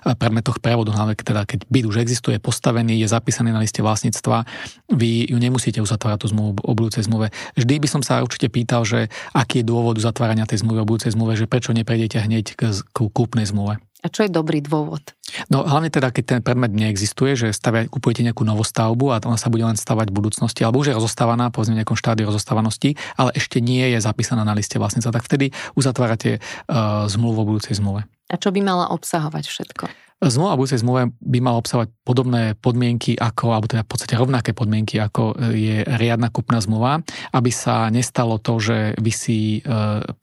predmetoch 0.04 0.60
prevodu, 0.60 0.92
hlavne 0.92 1.16
teda 1.16 1.48
keď 1.48 1.64
byt 1.64 1.84
už 1.88 1.96
existuje, 2.04 2.36
postavený, 2.36 3.00
je 3.00 3.08
zapísaný 3.08 3.56
na 3.56 3.64
liste 3.64 3.80
vlastníctva, 3.80 4.44
vy 4.92 5.32
ju 5.32 5.38
nemusíte 5.40 5.80
uzatvárať 5.80 6.18
tú 6.20 6.28
zmluvu 6.36 6.60
o 6.60 6.72
budúcej 6.76 7.08
zmluve. 7.08 7.32
Vždy 7.56 7.74
by 7.80 7.88
som 7.88 8.02
sa 8.04 8.20
určite 8.20 8.52
pýtal, 8.52 8.84
že 8.84 9.08
aký 9.32 9.64
je 9.64 9.68
dôvod 9.68 9.96
uzatvárania 9.96 10.44
tej 10.44 10.60
zmluvy 10.60 10.84
o 10.84 10.88
budúcej 10.88 11.16
zmluve, 11.16 11.40
že 11.40 11.48
prečo 11.48 11.72
neprejdete 11.72 12.20
hneď 12.20 12.52
k 12.60 12.68
kúpnej 12.92 13.48
zmluve. 13.48 13.80
A 14.04 14.12
čo 14.12 14.28
je 14.28 14.30
dobrý 14.30 14.60
dôvod? 14.60 15.16
No 15.48 15.64
hlavne 15.64 15.88
teda, 15.88 16.12
keď 16.12 16.24
ten 16.36 16.40
predmet 16.44 16.76
neexistuje, 16.76 17.32
že 17.32 17.56
stavia, 17.56 17.88
kupujete 17.88 18.20
nejakú 18.20 18.44
novostavbu 18.44 19.16
a 19.16 19.24
ona 19.24 19.40
sa 19.40 19.48
bude 19.48 19.64
len 19.64 19.80
stavať 19.80 20.12
v 20.12 20.16
budúcnosti, 20.20 20.60
alebo 20.60 20.84
už 20.84 20.92
je 20.92 20.98
rozostávaná, 21.00 21.48
povedzme 21.48 21.72
v 21.72 21.80
nejakom 21.80 21.96
štádiu 21.96 22.28
rozostávanosti, 22.28 23.00
ale 23.16 23.32
ešte 23.32 23.64
nie 23.64 23.96
je 23.96 23.98
zapísaná 24.04 24.44
na 24.44 24.52
liste 24.52 24.76
vlastníca, 24.76 25.08
tak 25.08 25.24
vtedy 25.24 25.56
uzatvárate 25.72 26.44
uh, 26.44 27.08
zmluvu 27.08 27.38
o 27.40 27.48
budúcej 27.48 27.80
zmluve. 27.80 28.04
A 28.28 28.36
čo 28.36 28.52
by 28.52 28.60
mala 28.60 28.92
obsahovať 28.92 29.48
všetko? 29.48 29.84
Zmluva 30.24 30.56
budúcej 30.56 30.80
zmluve 30.80 31.12
by 31.20 31.38
mala 31.44 31.60
obsahovať 31.60 31.92
podobné 32.00 32.56
podmienky 32.56 33.12
ako, 33.12 33.52
alebo 33.52 33.68
teda 33.68 33.84
v 33.84 33.90
podstate 33.92 34.16
rovnaké 34.16 34.56
podmienky 34.56 34.96
ako 34.96 35.36
je 35.52 35.84
riadna 35.84 36.32
kupná 36.32 36.64
zmluva, 36.64 37.04
aby 37.36 37.50
sa 37.52 37.92
nestalo 37.92 38.40
to, 38.40 38.56
že 38.56 38.96
vy 38.96 39.12
si 39.12 39.38
e, 39.60 39.60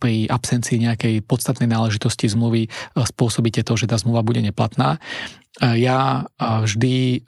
pri 0.02 0.26
absencii 0.26 0.82
nejakej 0.90 1.22
podstatnej 1.22 1.70
náležitosti 1.70 2.26
zmluvy 2.34 2.66
e, 2.66 2.70
spôsobíte 2.98 3.62
to, 3.62 3.78
že 3.78 3.86
tá 3.86 4.02
zmluva 4.02 4.26
bude 4.26 4.42
neplatná. 4.42 4.98
E, 5.62 5.86
ja 5.86 6.26
vždy 6.42 7.28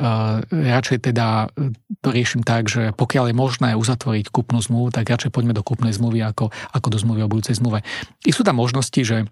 radšej 0.49 1.13
teda 1.13 1.53
to 2.01 2.09
riešim 2.09 2.41
tak, 2.41 2.73
že 2.73 2.89
pokiaľ 2.97 3.29
je 3.29 3.35
možné 3.37 3.69
uzatvoriť 3.77 4.33
kúpnu 4.33 4.65
zmluvu, 4.65 4.89
tak 4.89 5.13
radšej 5.13 5.29
poďme 5.29 5.53
do 5.53 5.61
kúpnej 5.61 5.93
zmluvy 5.93 6.25
ako, 6.25 6.49
ako 6.73 6.87
do 6.89 6.97
zmluvy 6.97 7.21
o 7.21 7.29
budúcej 7.29 7.53
zmluve. 7.53 7.85
I 8.25 8.31
sú 8.33 8.41
tam 8.41 8.57
možnosti, 8.57 8.97
že 8.97 9.29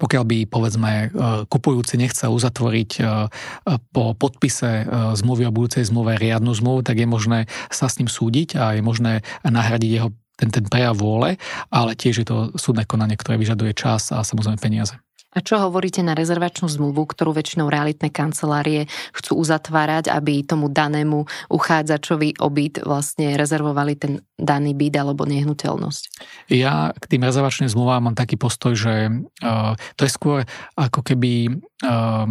pokiaľ 0.00 0.24
by, 0.24 0.38
povedzme, 0.48 0.92
e, 0.92 1.06
kupujúci 1.44 2.00
nechcel 2.00 2.32
uzatvoriť 2.32 2.90
e, 2.98 3.02
po 3.92 4.16
podpise 4.16 4.82
e, 4.82 4.84
zmluvy 5.12 5.44
o 5.44 5.52
budúcej 5.52 5.84
zmluve 5.84 6.16
riadnu 6.16 6.56
zmluvu, 6.56 6.80
tak 6.80 6.96
je 6.96 7.04
možné 7.04 7.38
sa 7.68 7.92
s 7.92 8.00
ním 8.00 8.08
súdiť 8.08 8.56
a 8.56 8.80
je 8.80 8.82
možné 8.82 9.20
nahradiť 9.44 9.90
jeho 9.92 10.08
ten, 10.40 10.48
ten 10.48 10.64
prejav 10.64 10.96
vôle, 10.96 11.36
ale 11.68 11.92
tiež 11.92 12.24
je 12.24 12.26
to 12.26 12.36
súdne 12.56 12.88
konanie, 12.88 13.20
ktoré 13.20 13.36
vyžaduje 13.36 13.76
čas 13.76 14.08
a 14.08 14.24
samozrejme 14.24 14.56
peniaze. 14.56 14.96
A 15.30 15.38
čo 15.38 15.62
hovoríte 15.62 16.02
na 16.02 16.18
rezervačnú 16.18 16.66
zmluvu, 16.66 17.06
ktorú 17.06 17.30
väčšinou 17.30 17.70
realitné 17.70 18.10
kancelárie 18.10 18.90
chcú 19.14 19.38
uzatvárať, 19.38 20.10
aby 20.10 20.42
tomu 20.42 20.66
danému 20.66 21.22
uchádzačovi 21.46 22.42
o 22.42 22.50
byt 22.50 22.82
vlastne 22.82 23.38
rezervovali 23.38 23.94
ten 23.94 24.12
daný 24.34 24.74
byt 24.74 24.94
alebo 24.98 25.22
nehnuteľnosť? 25.30 26.02
Ja 26.50 26.90
k 26.98 27.04
tým 27.06 27.22
rezervačným 27.22 27.70
zmluvám 27.70 28.10
mám 28.10 28.18
taký 28.18 28.34
postoj, 28.34 28.74
že 28.74 29.06
uh, 29.46 29.78
to 29.94 30.02
je 30.02 30.10
skôr 30.10 30.42
ako 30.74 31.06
keby 31.06 31.62
uh, 31.86 32.26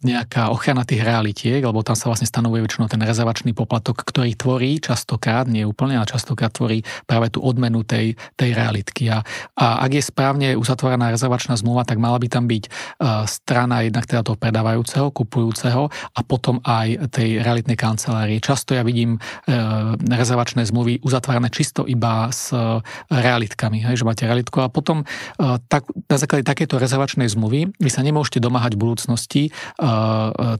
nejaká 0.00 0.48
ochrana 0.48 0.88
tých 0.88 1.04
realitiek, 1.04 1.60
lebo 1.60 1.84
tam 1.84 1.92
sa 1.92 2.08
vlastne 2.08 2.24
stanovuje 2.24 2.64
väčšinou 2.64 2.88
ten 2.88 3.04
rezervačný 3.04 3.52
poplatok, 3.52 4.00
ktorý 4.00 4.32
tvorí 4.32 4.80
častokrát, 4.80 5.44
nie 5.44 5.60
úplne, 5.68 6.00
ale 6.00 6.08
častokrát 6.08 6.48
tvorí 6.48 6.80
práve 7.04 7.28
tú 7.28 7.44
odmenu 7.44 7.84
tej, 7.84 8.16
tej 8.32 8.56
realitky. 8.56 9.12
A, 9.12 9.20
a 9.60 9.84
ak 9.84 9.90
je 9.92 10.00
správne 10.00 10.48
uzatvorená 10.56 11.12
rezervačná 11.12 11.52
zmluva, 11.60 11.84
tak 11.84 12.00
mala 12.00 12.16
by 12.16 12.28
tam 12.32 12.48
byť 12.48 12.64
uh, 12.64 13.28
strana 13.28 13.84
jednak 13.84 14.08
teda 14.08 14.24
toho 14.24 14.40
predávajúceho, 14.40 15.12
kupujúceho 15.12 15.92
a 15.92 16.20
potom 16.24 16.64
aj 16.64 17.12
tej 17.12 17.44
realitnej 17.44 17.76
kancelárie. 17.76 18.40
Často 18.40 18.72
ja 18.72 18.80
vidím 18.80 19.20
uh, 19.20 20.00
rezervačné 20.00 20.64
zmluvy 20.64 21.04
uzatvárané 21.04 21.52
čisto 21.52 21.84
iba 21.84 22.32
s 22.32 22.56
uh, 22.56 22.80
realitkami, 23.12 23.84
hej, 23.84 24.00
že 24.00 24.08
máte 24.08 24.24
realitku 24.24 24.64
a 24.64 24.72
potom 24.72 25.04
uh, 25.04 25.60
tak, 25.68 25.84
na 26.08 26.16
základe 26.16 26.48
takéto 26.48 26.80
rezervačnej 26.80 27.28
zmluvy 27.28 27.76
vy 27.76 27.90
sa 27.92 28.00
nemôžete 28.00 28.40
domáhať 28.40 28.80
v 28.80 28.82
budúcnosti 28.88 29.42
uh, 29.52 29.89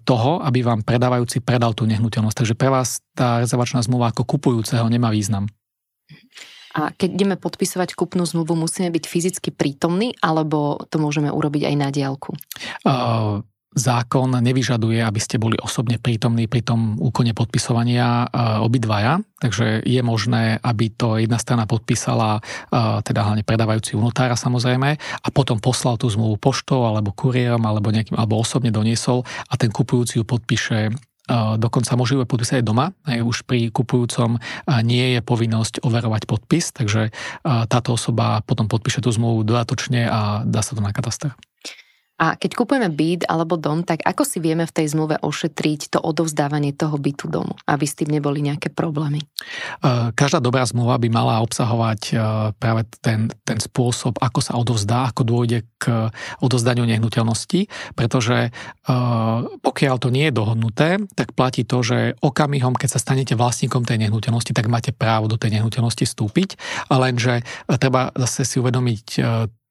toho, 0.05 0.33
aby 0.45 0.65
vám 0.65 0.81
predávajúci 0.87 1.43
predal 1.43 1.75
tú 1.75 1.85
nehnuteľnosť. 1.87 2.37
Takže 2.45 2.55
pre 2.55 2.71
vás 2.71 3.03
tá 3.15 3.43
rezervačná 3.43 3.83
zmluva 3.83 4.11
ako 4.11 4.27
kupujúceho 4.27 4.87
nemá 4.87 5.11
význam. 5.11 5.51
A 6.71 6.95
keď 6.95 7.09
ideme 7.19 7.35
podpisovať 7.35 7.99
kúpnu 7.99 8.23
zmluvu, 8.23 8.55
musíme 8.55 8.95
byť 8.95 9.05
fyzicky 9.11 9.51
prítomní, 9.51 10.15
alebo 10.23 10.79
to 10.87 11.03
môžeme 11.03 11.27
urobiť 11.27 11.67
aj 11.67 11.75
na 11.75 11.89
diálku? 11.91 12.31
Uh, 12.87 13.43
zákon 13.71 14.35
nevyžaduje, 14.35 14.99
aby 14.99 15.21
ste 15.23 15.39
boli 15.39 15.55
osobne 15.63 16.03
prítomní 16.03 16.51
pri 16.51 16.67
tom 16.67 16.99
úkone 16.99 17.31
podpisovania 17.31 18.27
uh, 18.27 18.59
obidvaja, 18.67 19.23
takže 19.39 19.87
je 19.87 20.03
možné, 20.03 20.59
aby 20.59 20.91
to 20.91 21.23
jedna 21.23 21.39
strana 21.39 21.71
podpísala, 21.71 22.43
uh, 22.43 22.99
teda 23.07 23.23
hlavne 23.23 23.47
predávajúci 23.47 23.95
u 23.95 24.03
samozrejme, 24.11 24.91
a 24.99 25.29
potom 25.31 25.63
poslal 25.63 25.95
tú 26.03 26.11
zmluvu 26.11 26.43
poštou 26.43 26.83
alebo 26.83 27.15
kuriérom 27.15 27.63
alebo, 27.63 27.95
nejakým, 27.95 28.19
alebo 28.19 28.43
osobne 28.43 28.75
doniesol 28.75 29.23
a 29.47 29.55
ten 29.55 29.71
kupujúci 29.71 30.19
ju 30.19 30.25
podpíše 30.27 30.91
uh, 30.91 31.55
dokonca 31.55 31.95
môžu 31.95 32.19
ju 32.19 32.27
podpísať 32.27 32.63
aj 32.63 32.67
doma. 32.67 32.91
Už 33.07 33.47
pri 33.47 33.71
kupujúcom 33.71 34.43
nie 34.83 35.15
je 35.15 35.21
povinnosť 35.23 35.87
overovať 35.87 36.27
podpis, 36.27 36.75
takže 36.75 37.15
táto 37.47 37.95
osoba 37.95 38.43
potom 38.43 38.67
podpíše 38.67 38.99
tú 38.99 39.15
zmluvu 39.15 39.47
dodatočne 39.47 40.11
a 40.11 40.43
dá 40.43 40.59
sa 40.59 40.75
to 40.75 40.83
na 40.83 40.91
kataster. 40.91 41.39
A 42.21 42.37
keď 42.37 42.53
kupujeme 42.53 42.93
byt 42.93 43.25
alebo 43.25 43.57
dom, 43.57 43.81
tak 43.81 44.05
ako 44.05 44.29
si 44.29 44.45
vieme 44.45 44.69
v 44.69 44.75
tej 44.77 44.93
zmluve 44.93 45.17
ošetriť 45.25 45.97
to 45.97 45.99
odovzdávanie 46.05 46.77
toho 46.77 47.01
bytu 47.01 47.33
domu, 47.33 47.57
aby 47.65 47.89
s 47.89 47.97
tým 47.97 48.13
neboli 48.13 48.45
nejaké 48.45 48.69
problémy? 48.69 49.25
Každá 50.13 50.37
dobrá 50.45 50.69
zmluva 50.69 51.01
by 51.01 51.09
mala 51.09 51.41
obsahovať 51.41 52.01
e, 52.13 52.15
práve 52.61 52.85
ten, 53.01 53.33
ten 53.49 53.57
spôsob, 53.57 54.21
ako 54.21 54.41
sa 54.45 54.61
odovzdá, 54.61 55.09
ako 55.09 55.25
dôjde 55.25 55.65
k 55.81 56.13
odovzdaniu 56.45 56.85
nehnuteľnosti, 56.85 57.73
pretože 57.97 58.49
e, 58.49 58.95
pokiaľ 59.65 59.97
to 59.97 60.13
nie 60.13 60.29
je 60.29 60.37
dohodnuté, 60.37 61.01
tak 61.17 61.33
platí 61.33 61.65
to, 61.65 61.81
že 61.81 62.21
okamihom, 62.21 62.77
keď 62.77 63.01
sa 63.01 63.01
stanete 63.01 63.33
vlastníkom 63.33 63.89
tej 63.89 63.97
nehnuteľnosti, 63.97 64.53
tak 64.53 64.69
máte 64.69 64.93
právo 64.93 65.25
do 65.25 65.41
tej 65.41 65.57
nehnuteľnosti 65.57 66.05
vstúpiť, 66.05 66.61
lenže 66.93 67.49
treba 67.81 68.13
zase 68.13 68.45
si 68.45 68.61
uvedomiť 68.61 69.07
e, 69.17 69.21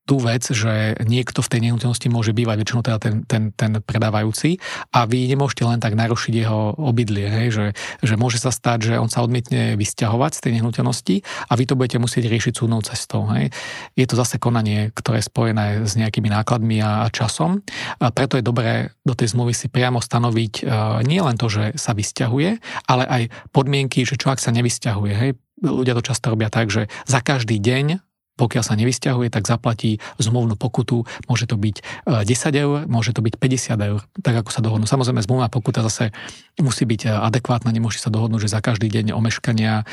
tú 0.09 0.17
vec, 0.17 0.41
že 0.41 0.97
niekto 1.05 1.45
v 1.45 1.51
tej 1.53 1.59
nehnuteľnosti 1.69 2.09
môže 2.09 2.33
bývať, 2.33 2.65
väčšinou 2.65 2.81
teda 2.81 2.97
ten, 2.97 3.21
ten, 3.29 3.53
ten 3.53 3.77
predávajúci 3.77 4.57
a 4.89 5.05
vy 5.05 5.29
nemôžete 5.29 5.61
len 5.61 5.77
tak 5.77 5.93
narušiť 5.93 6.33
jeho 6.33 6.73
obydlie, 6.81 7.29
hej, 7.29 7.47
že, 7.53 7.65
že 8.01 8.17
môže 8.17 8.41
sa 8.41 8.49
stať, 8.49 8.89
že 8.89 8.93
on 8.97 9.05
sa 9.05 9.21
odmietne 9.21 9.77
vysťahovať 9.77 10.31
z 10.33 10.41
tej 10.41 10.51
nehnuteľnosti 10.57 11.15
a 11.45 11.53
vy 11.53 11.63
to 11.69 11.77
budete 11.77 12.01
musieť 12.01 12.25
riešiť 12.25 12.53
súdnou 12.57 12.81
cestou. 12.81 13.29
Hej. 13.37 13.53
Je 13.93 14.09
to 14.09 14.17
zase 14.17 14.41
konanie, 14.41 14.89
ktoré 14.97 15.21
je 15.21 15.29
spojené 15.29 15.85
s 15.85 15.93
nejakými 15.93 16.33
nákladmi 16.33 16.81
a, 16.81 17.05
časom. 17.13 17.61
A 18.01 18.09
preto 18.09 18.41
je 18.41 18.41
dobré 18.41 18.89
do 19.05 19.13
tej 19.13 19.37
zmluvy 19.37 19.53
si 19.53 19.69
priamo 19.69 20.01
stanoviť 20.01 20.65
uh, 20.65 21.05
nie 21.05 21.21
len 21.21 21.37
to, 21.37 21.51
že 21.51 21.77
sa 21.77 21.93
vysťahuje, 21.93 22.49
ale 22.89 23.03
aj 23.05 23.23
podmienky, 23.53 24.09
že 24.09 24.17
čo 24.17 24.33
ak 24.33 24.41
sa 24.41 24.49
nevysťahuje. 24.49 25.13
Hej 25.13 25.31
ľudia 25.59 25.91
to 25.95 26.03
často 26.03 26.31
robia 26.31 26.47
tak, 26.47 26.71
že 26.71 26.87
za 27.03 27.19
každý 27.19 27.59
deň 27.59 28.08
pokiaľ 28.39 28.63
sa 28.63 28.79
nevysťahuje, 28.79 29.27
tak 29.27 29.43
zaplatí 29.43 29.99
zmluvnú 30.15 30.55
pokutu. 30.55 31.03
Môže 31.27 31.43
to 31.43 31.59
byť 31.59 32.07
10 32.23 32.23
e, 32.23 32.55
eur, 32.55 32.77
môže 32.87 33.11
to 33.11 33.19
byť 33.19 33.35
50 33.35 33.75
eur, 33.75 33.99
tak 34.23 34.35
ako 34.39 34.49
sa 34.55 34.63
dohodnú. 34.63 34.87
Samozrejme, 34.87 35.19
zmluvná 35.19 35.51
pokuta 35.51 35.83
zase 35.83 36.15
musí 36.55 36.87
byť 36.87 37.01
e, 37.03 37.09
adekvátna, 37.11 37.75
nemôžete 37.75 38.07
sa 38.07 38.11
dohodnúť, 38.15 38.47
že 38.47 38.55
za 38.55 38.63
každý 38.63 38.87
deň 38.87 39.11
omeškania 39.11 39.83
e, 39.83 39.85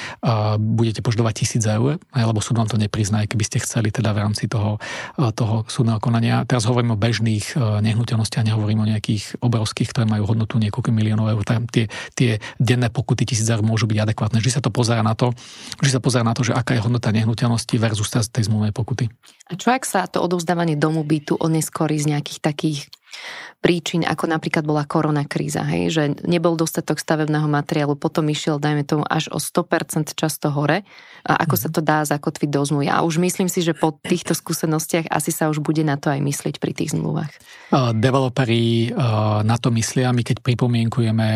budete 0.63 1.03
požadovať 1.03 1.59
1000 1.59 1.77
eur, 1.83 1.91
lebo 2.15 2.39
súd 2.39 2.63
vám 2.63 2.71
to 2.71 2.79
neprizná, 2.79 3.27
keby 3.27 3.43
ste 3.43 3.59
chceli 3.59 3.91
teda 3.91 4.15
v 4.15 4.23
rámci 4.23 4.47
toho, 4.47 4.79
toho 5.35 5.67
súdneho 5.67 5.99
konania. 5.99 6.47
Teraz 6.47 6.69
hovorím 6.69 6.95
o 6.95 7.01
bežných 7.01 7.59
nehnuteľnostiach, 7.59 8.47
nehovorím 8.47 8.85
o 8.85 8.87
nejakých 8.87 9.41
obrovských, 9.43 9.91
ktoré 9.91 10.07
majú 10.07 10.29
hodnotu 10.29 10.61
niekoľko 10.61 10.91
miliónov 10.93 11.33
eur. 11.33 11.43
Tam 11.43 11.65
tie, 11.67 11.89
tie 12.15 12.39
denné 12.61 12.93
pokuty 12.93 13.25
1000 13.25 13.59
eur 13.59 13.63
môžu 13.65 13.89
byť 13.89 13.99
adekvátne. 14.07 14.39
Vždy 14.39 14.53
sa 14.53 14.63
to 14.63 14.71
pozerá 14.71 15.01
na 15.01 15.17
to, 15.17 15.33
vždy 15.81 15.91
sa 15.97 16.01
pozerá 16.03 16.23
na 16.23 16.37
to, 16.37 16.45
že 16.45 16.53
aká 16.53 16.77
je 16.77 16.85
hodnota 16.85 17.11
nehnuteľnosti 17.11 17.75
versus 17.81 18.13
tej 18.37 18.53
zmluvnej 18.53 18.77
pokuty. 18.77 19.09
A 19.49 19.57
čo 19.57 19.73
ak 19.73 19.89
sa 19.89 20.05
to 20.05 20.21
odovzdávanie 20.21 20.77
domu 20.77 21.01
bytu 21.01 21.41
oneskorí 21.41 21.97
z 21.97 22.13
nejakých 22.13 22.41
takých 22.45 22.79
príčin, 23.67 24.07
ako 24.07 24.31
napríklad 24.31 24.63
bola 24.63 24.87
korona 24.87 25.27
kríza, 25.27 25.67
hej, 25.67 25.91
že 25.91 26.03
nebol 26.23 26.55
dostatok 26.55 27.03
stavebného 27.03 27.51
materiálu, 27.51 27.99
potom 27.99 28.31
išiel, 28.31 28.63
dajme 28.63 28.87
tomu, 28.87 29.03
až 29.03 29.27
o 29.35 29.43
100% 29.43 30.15
často 30.15 30.55
hore. 30.55 30.87
A 31.27 31.43
ako 31.43 31.59
sa 31.59 31.67
to 31.67 31.83
dá 31.83 32.07
zakotviť 32.07 32.47
do 32.47 32.63
zmluvy? 32.63 32.87
A 32.87 33.03
už 33.03 33.19
myslím 33.19 33.51
si, 33.51 33.67
že 33.67 33.75
po 33.75 33.91
týchto 33.91 34.39
skúsenostiach 34.39 35.11
asi 35.11 35.35
sa 35.35 35.51
už 35.51 35.59
bude 35.59 35.83
na 35.83 35.99
to 35.99 36.15
aj 36.15 36.23
myslieť 36.23 36.63
pri 36.63 36.79
tých 36.79 36.95
zmluvách. 36.95 37.35
Developeri 37.99 38.95
na 39.43 39.59
to 39.59 39.75
myslia, 39.75 40.15
my 40.15 40.23
keď 40.23 40.47
pripomienkujeme 40.47 41.29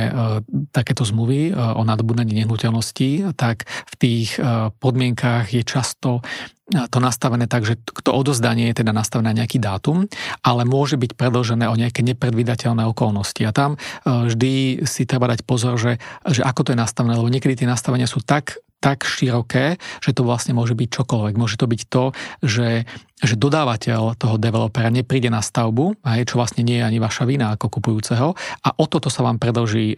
takéto 0.71 1.03
zmluvy 1.03 1.51
o 1.51 1.83
nadobudnení 1.83 2.47
nehnuteľností, 2.47 3.35
tak 3.35 3.67
v 3.67 3.95
tých 3.99 4.39
podmienkách 4.79 5.51
je 5.51 5.67
často 5.67 6.23
to 6.71 7.03
nastavené 7.03 7.51
tak, 7.51 7.67
že 7.67 7.83
to 7.83 8.15
odozdanie 8.15 8.71
je 8.71 8.87
teda 8.87 8.95
nastavené 8.95 9.35
na 9.35 9.43
nejaký 9.43 9.59
dátum, 9.59 10.07
ale 10.39 10.63
môže 10.63 10.95
byť 10.95 11.19
predložené 11.19 11.67
o 11.67 11.75
nejaké 11.75 12.07
nepredvydateľné 12.21 12.85
okolnosti. 12.85 13.41
A 13.49 13.57
tam 13.57 13.81
e, 13.81 14.05
vždy 14.05 14.85
si 14.85 15.09
treba 15.09 15.33
dať 15.33 15.41
pozor, 15.49 15.81
že, 15.81 15.97
že 16.29 16.45
ako 16.45 16.69
to 16.69 16.73
je 16.77 16.79
nastavené, 16.79 17.17
lebo 17.17 17.33
niekedy 17.33 17.65
tie 17.65 17.65
nastavenia 17.65 18.05
sú 18.05 18.21
tak 18.21 18.61
tak 18.81 19.05
široké, 19.05 19.77
že 20.01 20.17
to 20.17 20.25
vlastne 20.25 20.57
môže 20.57 20.73
byť 20.73 20.89
čokoľvek. 20.89 21.35
Môže 21.37 21.61
to 21.61 21.69
byť 21.69 21.81
to, 21.93 22.05
že, 22.41 22.89
že 23.21 23.35
dodávateľ 23.37 24.17
toho 24.17 24.37
developera 24.41 24.89
nepríde 24.89 25.29
na 25.29 25.45
stavbu, 25.45 26.01
aj, 26.01 26.33
čo 26.33 26.41
vlastne 26.41 26.65
nie 26.65 26.81
je 26.81 26.89
ani 26.89 26.99
vaša 26.99 27.29
vina 27.29 27.53
ako 27.53 27.69
kupujúceho 27.79 28.33
a 28.65 28.69
o 28.81 28.85
toto 28.89 29.13
sa 29.13 29.21
vám 29.21 29.37
predlží 29.37 29.95
e, 29.95 29.97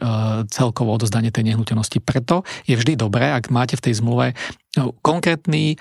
celkovo 0.51 0.91
odozdanie 0.99 1.31
tej 1.31 1.55
nehnuteľnosti. 1.55 2.03
Preto 2.03 2.43
je 2.67 2.75
vždy 2.75 2.99
dobré, 2.99 3.31
ak 3.31 3.55
máte 3.55 3.79
v 3.79 3.87
tej 3.87 4.03
zmluve 4.03 4.27
e, 4.31 4.35
konkrétny 5.01 5.75
e, 5.75 5.77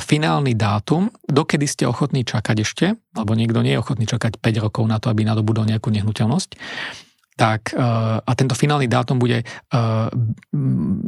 finálny 0.00 0.56
dátum, 0.56 1.12
dokedy 1.28 1.68
ste 1.68 1.84
ochotní 1.84 2.24
čakať 2.24 2.56
ešte, 2.64 2.86
lebo 3.12 3.36
niekto 3.36 3.60
nie 3.60 3.76
je 3.76 3.82
ochotný 3.84 4.08
čakať 4.08 4.40
5 4.40 4.64
rokov 4.64 4.88
na 4.88 4.96
to, 4.96 5.12
aby 5.12 5.28
nadobudol 5.28 5.68
nejakú 5.68 5.92
nehnuteľnosť, 5.92 6.56
tak 7.36 7.76
uh, 7.76 8.18
a 8.24 8.32
tento 8.32 8.56
finálny 8.56 8.88
dátum 8.88 9.20
bude 9.20 9.44
uh, 9.44 10.08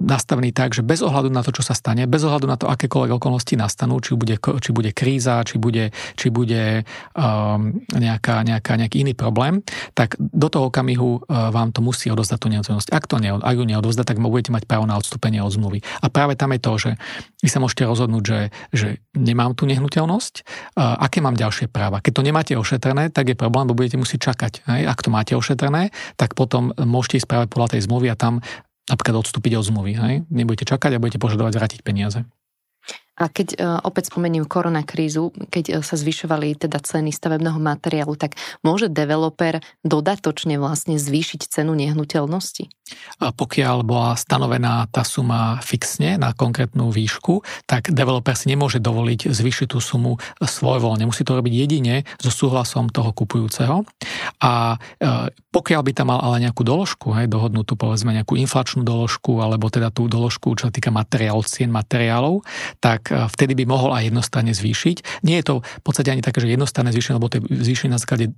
nastavený 0.04 0.52
tak, 0.52 0.76
že 0.76 0.84
bez 0.84 1.00
ohľadu 1.00 1.32
na 1.32 1.40
to, 1.40 1.56
čo 1.56 1.64
sa 1.64 1.72
stane, 1.72 2.04
bez 2.04 2.20
ohľadu 2.20 2.46
na 2.46 2.60
to, 2.60 2.68
akékoľvek 2.68 3.16
okolnosti 3.16 3.56
nastanú, 3.56 3.96
či 4.04 4.12
bude, 4.12 4.36
či 4.36 4.70
bude 4.76 4.92
kríza, 4.92 5.40
či 5.48 5.56
bude, 5.56 5.90
či 6.14 6.28
bude 6.28 6.84
um, 7.16 7.80
nejaká, 7.96 8.44
nejaká, 8.44 8.76
nejaký 8.76 9.08
iný 9.08 9.16
problém, 9.16 9.64
tak 9.96 10.20
do 10.20 10.52
toho 10.52 10.68
okamihu 10.68 11.24
vám 11.28 11.72
to 11.72 11.80
musí 11.80 12.12
odozdať 12.12 12.38
tú 12.38 12.48
nehnuteľnosť. 12.52 12.92
Ak, 12.92 13.08
to 13.08 13.16
ne, 13.16 13.32
ak 13.32 13.56
ju 13.56 13.64
neodozda, 13.64 14.04
tak 14.04 14.20
budete 14.20 14.52
mať 14.52 14.68
právo 14.68 14.84
na 14.84 15.00
odstúpenie 15.00 15.40
od 15.40 15.48
zmluvy. 15.48 15.80
A 16.04 16.12
práve 16.12 16.36
tam 16.36 16.52
je 16.52 16.60
to, 16.60 16.72
že 16.76 16.90
vy 17.40 17.48
sa 17.48 17.62
môžete 17.62 17.88
rozhodnúť, 17.88 18.24
že, 18.28 18.40
že 18.76 18.88
nemám 19.16 19.56
tú 19.56 19.64
nehnuteľnosť, 19.64 20.34
aké 20.76 21.24
mám 21.24 21.38
ďalšie 21.38 21.72
práva. 21.72 22.04
Keď 22.04 22.12
to 22.12 22.22
nemáte 22.26 22.52
ošetrené, 22.58 23.08
tak 23.08 23.32
je 23.32 23.36
problém, 23.38 23.64
lebo 23.64 23.78
budete 23.80 23.96
musieť 23.96 24.34
čakať. 24.34 24.68
Ak 24.84 25.00
to 25.00 25.08
máte 25.08 25.32
ošetrené, 25.32 25.94
tak 26.18 26.34
potom 26.34 26.74
môžete 26.74 27.22
ísť 27.22 27.28
práve 27.30 27.46
podľa 27.46 27.78
tej 27.78 27.86
zmluvy 27.86 28.10
a 28.10 28.18
tam 28.18 28.42
napríklad 28.90 29.22
odstúpiť 29.22 29.54
od 29.54 29.64
zmluvy. 29.70 29.92
Hej? 29.94 30.14
Nebudete 30.28 30.66
čakať 30.66 30.98
a 30.98 31.00
budete 31.00 31.22
požadovať 31.22 31.52
vrátiť 31.54 31.80
peniaze. 31.86 32.26
A 33.18 33.26
keď 33.26 33.48
uh, 33.58 33.82
opäť 33.82 34.14
spomeniem 34.14 34.46
koronakrízu, 34.46 35.34
keď 35.50 35.64
uh, 35.68 35.74
sa 35.82 35.98
zvyšovali 35.98 36.54
teda 36.54 36.78
ceny 36.78 37.10
stavebného 37.10 37.58
materiálu, 37.58 38.14
tak 38.14 38.38
môže 38.62 38.86
developer 38.86 39.58
dodatočne 39.82 40.56
vlastne 40.56 40.96
zvýšiť 40.96 41.50
cenu 41.50 41.74
nehnuteľnosti? 41.74 42.70
A 43.20 43.36
pokiaľ 43.36 43.84
bola 43.84 44.16
stanovená 44.16 44.88
tá 44.88 45.04
suma 45.04 45.60
fixne 45.60 46.16
na 46.16 46.32
konkrétnu 46.32 46.88
výšku, 46.88 47.44
tak 47.68 47.92
developer 47.92 48.32
si 48.32 48.48
nemôže 48.48 48.80
dovoliť 48.80 49.28
zvýšiť 49.28 49.66
tú 49.68 49.78
sumu 49.82 50.16
svojvoľne. 50.40 51.04
Musí 51.04 51.20
to 51.26 51.36
robiť 51.36 51.52
jedine 51.52 52.08
so 52.16 52.32
súhlasom 52.32 52.88
toho 52.88 53.12
kupujúceho. 53.12 53.84
A 54.40 54.78
uh, 54.78 55.28
pokiaľ 55.52 55.82
by 55.84 55.92
tam 55.92 56.08
mal 56.14 56.20
ale 56.22 56.48
nejakú 56.48 56.64
doložku, 56.64 57.12
hej, 57.18 57.28
dohodnutú 57.28 57.76
povedzme 57.76 58.14
nejakú 58.14 58.38
inflačnú 58.40 58.86
doložku, 58.86 59.42
alebo 59.42 59.68
teda 59.68 59.92
tú 59.92 60.08
doložku, 60.08 60.56
čo 60.56 60.68
sa 60.68 60.72
týka 60.72 60.88
materiálov, 60.88 61.44
cien 61.44 61.68
materiálov, 61.68 62.40
tak 62.80 63.07
vtedy 63.08 63.52
by 63.58 63.64
mohol 63.68 63.90
aj 63.96 64.12
jednostranne 64.12 64.52
zvýšiť. 64.52 65.24
Nie 65.24 65.40
je 65.40 65.44
to 65.46 65.54
v 65.64 65.82
podstate 65.82 66.12
ani 66.12 66.22
také, 66.24 66.44
že 66.44 66.52
jednostranné 66.52 66.92
zvýšenie, 66.94 67.16
lebo 67.16 67.30
to 67.32 67.40
je 67.40 67.64
zvýšenie 67.64 67.92
na 67.92 68.00
základe 68.00 68.30
e, 68.30 68.32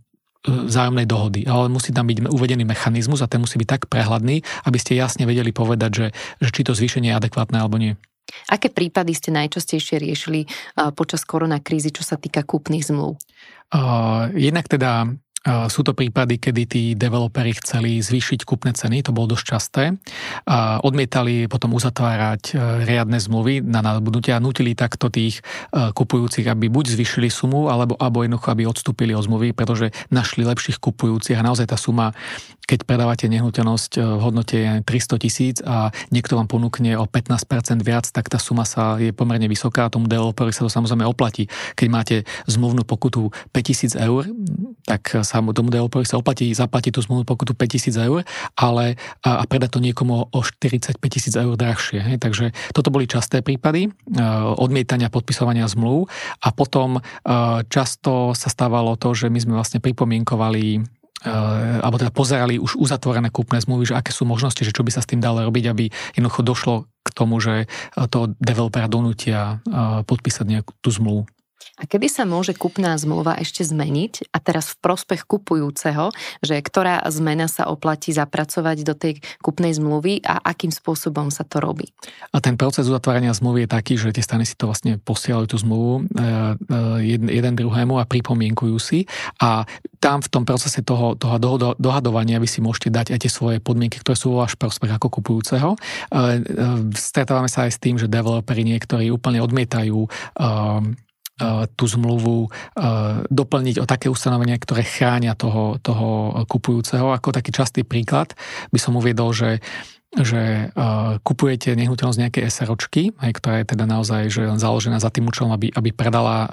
vzájomnej 0.47 1.07
dohody, 1.07 1.47
ale 1.47 1.69
musí 1.69 1.91
tam 1.91 2.07
byť 2.09 2.31
uvedený 2.31 2.65
mechanizmus 2.65 3.21
a 3.21 3.31
ten 3.31 3.43
musí 3.43 3.59
byť 3.59 3.69
tak 3.69 3.83
prehľadný, 3.91 4.43
aby 4.67 4.79
ste 4.79 4.97
jasne 4.97 5.27
vedeli 5.27 5.51
povedať, 5.51 5.91
že, 5.91 6.07
že 6.41 6.51
či 6.51 6.63
to 6.67 6.73
zvýšenie 6.73 7.13
je 7.13 7.19
adekvátne 7.19 7.59
alebo 7.59 7.77
nie. 7.77 7.95
Aké 8.47 8.71
prípady 8.71 9.11
ste 9.11 9.35
najčastejšie 9.35 9.99
riešili 9.99 10.47
počas 10.95 11.27
koronakrízy, 11.27 11.91
čo 11.91 12.07
sa 12.07 12.15
týka 12.15 12.47
kúpnych 12.47 12.87
zmluv? 12.87 13.19
Uh, 13.75 14.31
jednak 14.39 14.71
teda 14.71 15.11
sú 15.41 15.81
to 15.81 15.97
prípady, 15.97 16.37
kedy 16.37 16.63
tí 16.69 16.83
developeri 16.93 17.57
chceli 17.57 18.05
zvýšiť 18.05 18.45
kupné 18.45 18.77
ceny, 18.77 19.01
to 19.01 19.17
bolo 19.17 19.33
dosť 19.33 19.45
časté. 19.49 19.97
Odmietali 20.85 21.49
potom 21.49 21.73
uzatvárať 21.73 22.43
e, 22.53 22.55
riadne 22.85 23.17
zmluvy 23.17 23.65
na 23.65 23.81
nadobudnutie 23.81 24.37
a 24.37 24.43
nutili 24.43 24.77
takto 24.77 25.09
tých 25.09 25.41
e, 25.41 25.97
kupujúcich, 25.97 26.45
aby 26.45 26.69
buď 26.69 26.93
zvýšili 26.93 27.33
sumu, 27.33 27.73
alebo, 27.73 27.97
alebo 27.97 28.21
jednoducho, 28.21 28.53
aby 28.53 28.69
odstúpili 28.69 29.17
od 29.17 29.25
zmluvy, 29.25 29.57
pretože 29.57 29.97
našli 30.13 30.45
lepších 30.45 30.77
kupujúcich 30.77 31.41
a 31.41 31.47
naozaj 31.47 31.73
tá 31.73 31.81
suma 31.81 32.13
keď 32.71 32.87
predávate 32.87 33.27
nehnuteľnosť 33.27 33.93
eh, 33.99 34.03
v 34.07 34.21
hodnote 34.23 34.59
300 34.87 35.19
tisíc 35.19 35.57
a 35.67 35.91
niekto 36.15 36.39
vám 36.39 36.47
ponúkne 36.47 36.95
o 36.95 37.11
15% 37.11 37.83
viac, 37.83 38.07
tak 38.15 38.31
tá 38.31 38.39
suma 38.39 38.63
sa 38.63 38.95
je 39.03 39.11
pomerne 39.11 39.51
vysoká 39.51 39.91
a 39.91 39.93
tomu 39.93 40.07
developerovi 40.07 40.55
sa 40.55 40.63
to 40.63 40.71
samozrejme 40.71 41.03
oplatí. 41.03 41.51
Keď 41.75 41.89
máte 41.91 42.17
zmluvnú 42.47 42.87
pokutu 42.87 43.35
5000 43.51 43.99
eur, 43.99 44.31
tak 44.87 45.11
sa 45.27 45.43
tomu 45.43 45.75
developerovi 45.75 46.07
sa 46.07 46.23
oplatí 46.23 46.55
zaplatiť 46.55 46.95
tú 46.95 47.01
zmluvnú 47.03 47.27
pokutu 47.27 47.59
5000 47.59 48.07
eur, 48.07 48.23
ale 48.55 48.95
a, 49.27 49.43
a 49.43 49.45
predať 49.51 49.75
to 49.75 49.81
niekomu 49.83 50.31
o 50.31 50.41
45 50.45 50.95
tisíc 51.11 51.35
eur 51.35 51.59
drahšie. 51.59 51.99
Hej. 51.99 52.17
Takže 52.23 52.55
toto 52.71 52.95
boli 52.95 53.11
časté 53.11 53.43
prípady 53.43 53.91
eh, 53.91 54.23
odmietania 54.55 55.11
podpisovania 55.11 55.67
zmluv 55.67 56.07
a 56.47 56.49
potom 56.55 57.01
eh, 57.01 57.03
často 57.67 58.37
sa 58.39 58.47
stávalo 58.47 58.95
to, 58.95 59.11
že 59.17 59.27
my 59.27 59.39
sme 59.43 59.59
vlastne 59.59 59.83
pripomienkovali 59.83 61.00
alebo 61.25 62.01
teda 62.01 62.13
pozerali 62.13 62.57
už 62.57 62.81
uzatvorené 62.81 63.29
kúpne 63.29 63.61
zmluvy, 63.61 63.93
že 63.93 63.99
aké 63.99 64.09
sú 64.09 64.25
možnosti, 64.25 64.65
že 64.65 64.73
čo 64.73 64.81
by 64.81 64.91
sa 64.93 65.05
s 65.05 65.11
tým 65.11 65.21
dalo 65.21 65.45
robiť, 65.45 65.65
aby 65.69 65.85
jednoducho 66.17 66.41
došlo 66.41 66.75
k 67.05 67.09
tomu, 67.13 67.41
že 67.41 67.69
to 68.09 68.33
developera 68.41 68.89
donútia 68.89 69.61
eh, 69.65 70.01
podpísať 70.05 70.47
nejakú 70.49 70.73
tú 70.81 70.89
zmluvu. 70.93 71.23
A 71.81 71.89
kedy 71.89 72.13
sa 72.13 72.29
môže 72.29 72.53
kupná 72.53 72.97
zmluva 73.01 73.41
ešte 73.41 73.65
zmeniť 73.65 74.33
a 74.33 74.39
teraz 74.41 74.77
v 74.77 74.85
prospech 74.85 75.25
kupujúceho, 75.25 76.13
že 76.45 76.61
ktorá 76.61 77.01
zmena 77.09 77.49
sa 77.49 77.69
oplatí 77.73 78.13
zapracovať 78.13 78.85
do 78.85 78.93
tej 78.93 79.25
kupnej 79.41 79.73
zmluvy 79.77 80.21
a 80.25 80.45
akým 80.45 80.69
spôsobom 80.69 81.33
sa 81.33 81.45
to 81.49 81.61
robí? 81.63 81.89
A 82.37 82.45
ten 82.45 82.61
proces 82.61 82.85
uzatvárania 82.85 83.33
zmluvy 83.33 83.65
je 83.65 83.71
taký, 83.73 83.95
že 83.97 84.13
tie 84.13 84.25
strany 84.25 84.45
si 84.45 84.57
to 84.57 84.69
vlastne 84.69 85.01
posielajú 85.01 85.47
tú 85.49 85.57
zmluvu 85.57 85.95
e, 85.97 86.03
e, 87.09 87.33
jeden 87.41 87.55
druhému 87.57 87.97
a 87.97 88.05
pripomienkujú 88.05 88.77
si 88.77 89.09
a 89.41 89.65
tam 90.01 90.21
v 90.25 90.29
tom 90.33 90.45
procese 90.45 90.81
toho, 90.85 91.17
toho 91.17 91.37
dohadovania 91.77 92.41
vy 92.41 92.49
si 92.49 92.65
môžete 92.65 92.89
dať 92.93 93.07
aj 93.17 93.19
tie 93.25 93.33
svoje 93.33 93.57
podmienky, 93.61 94.01
ktoré 94.01 94.17
sú 94.17 94.37
vo 94.37 94.45
váš 94.45 94.57
prospech 94.57 94.97
ako 94.97 95.21
kupujúceho. 95.21 95.77
E, 95.77 95.79
stretávame 96.93 97.49
sa 97.49 97.69
aj 97.69 97.77
s 97.77 97.83
tým, 97.83 97.97
že 97.97 98.09
developeri 98.09 98.65
niektorí 98.65 99.13
úplne 99.13 99.41
odmietajú 99.45 100.09
tú 101.75 101.85
zmluvu 101.89 102.47
e, 102.47 102.49
doplniť 103.29 103.77
o 103.81 103.89
také 103.89 104.13
ustanovenia, 104.13 104.61
ktoré 104.61 104.85
chránia 104.85 105.33
toho, 105.35 105.81
toho 105.81 106.43
kupujúceho. 106.47 107.13
Ako 107.13 107.33
taký 107.33 107.51
častý 107.55 107.83
príklad 107.87 108.37
by 108.71 108.79
som 108.79 108.97
uviedol, 108.97 109.33
že 109.33 109.59
že 110.11 110.75
uh, 110.75 111.23
kupujete 111.23 111.71
nehnuteľnosť 111.79 112.19
nejaké 112.19 112.41
SROčky, 112.51 113.15
aj, 113.23 113.31
ktorá 113.31 113.63
je 113.63 113.67
teda 113.71 113.87
naozaj 113.87 114.27
že 114.27 114.43
založená 114.59 114.99
za 114.99 115.07
tým 115.07 115.31
účelom, 115.31 115.55
aby, 115.55 115.71
aby 115.71 115.95
predala 115.95 116.37
uh, 116.43 116.51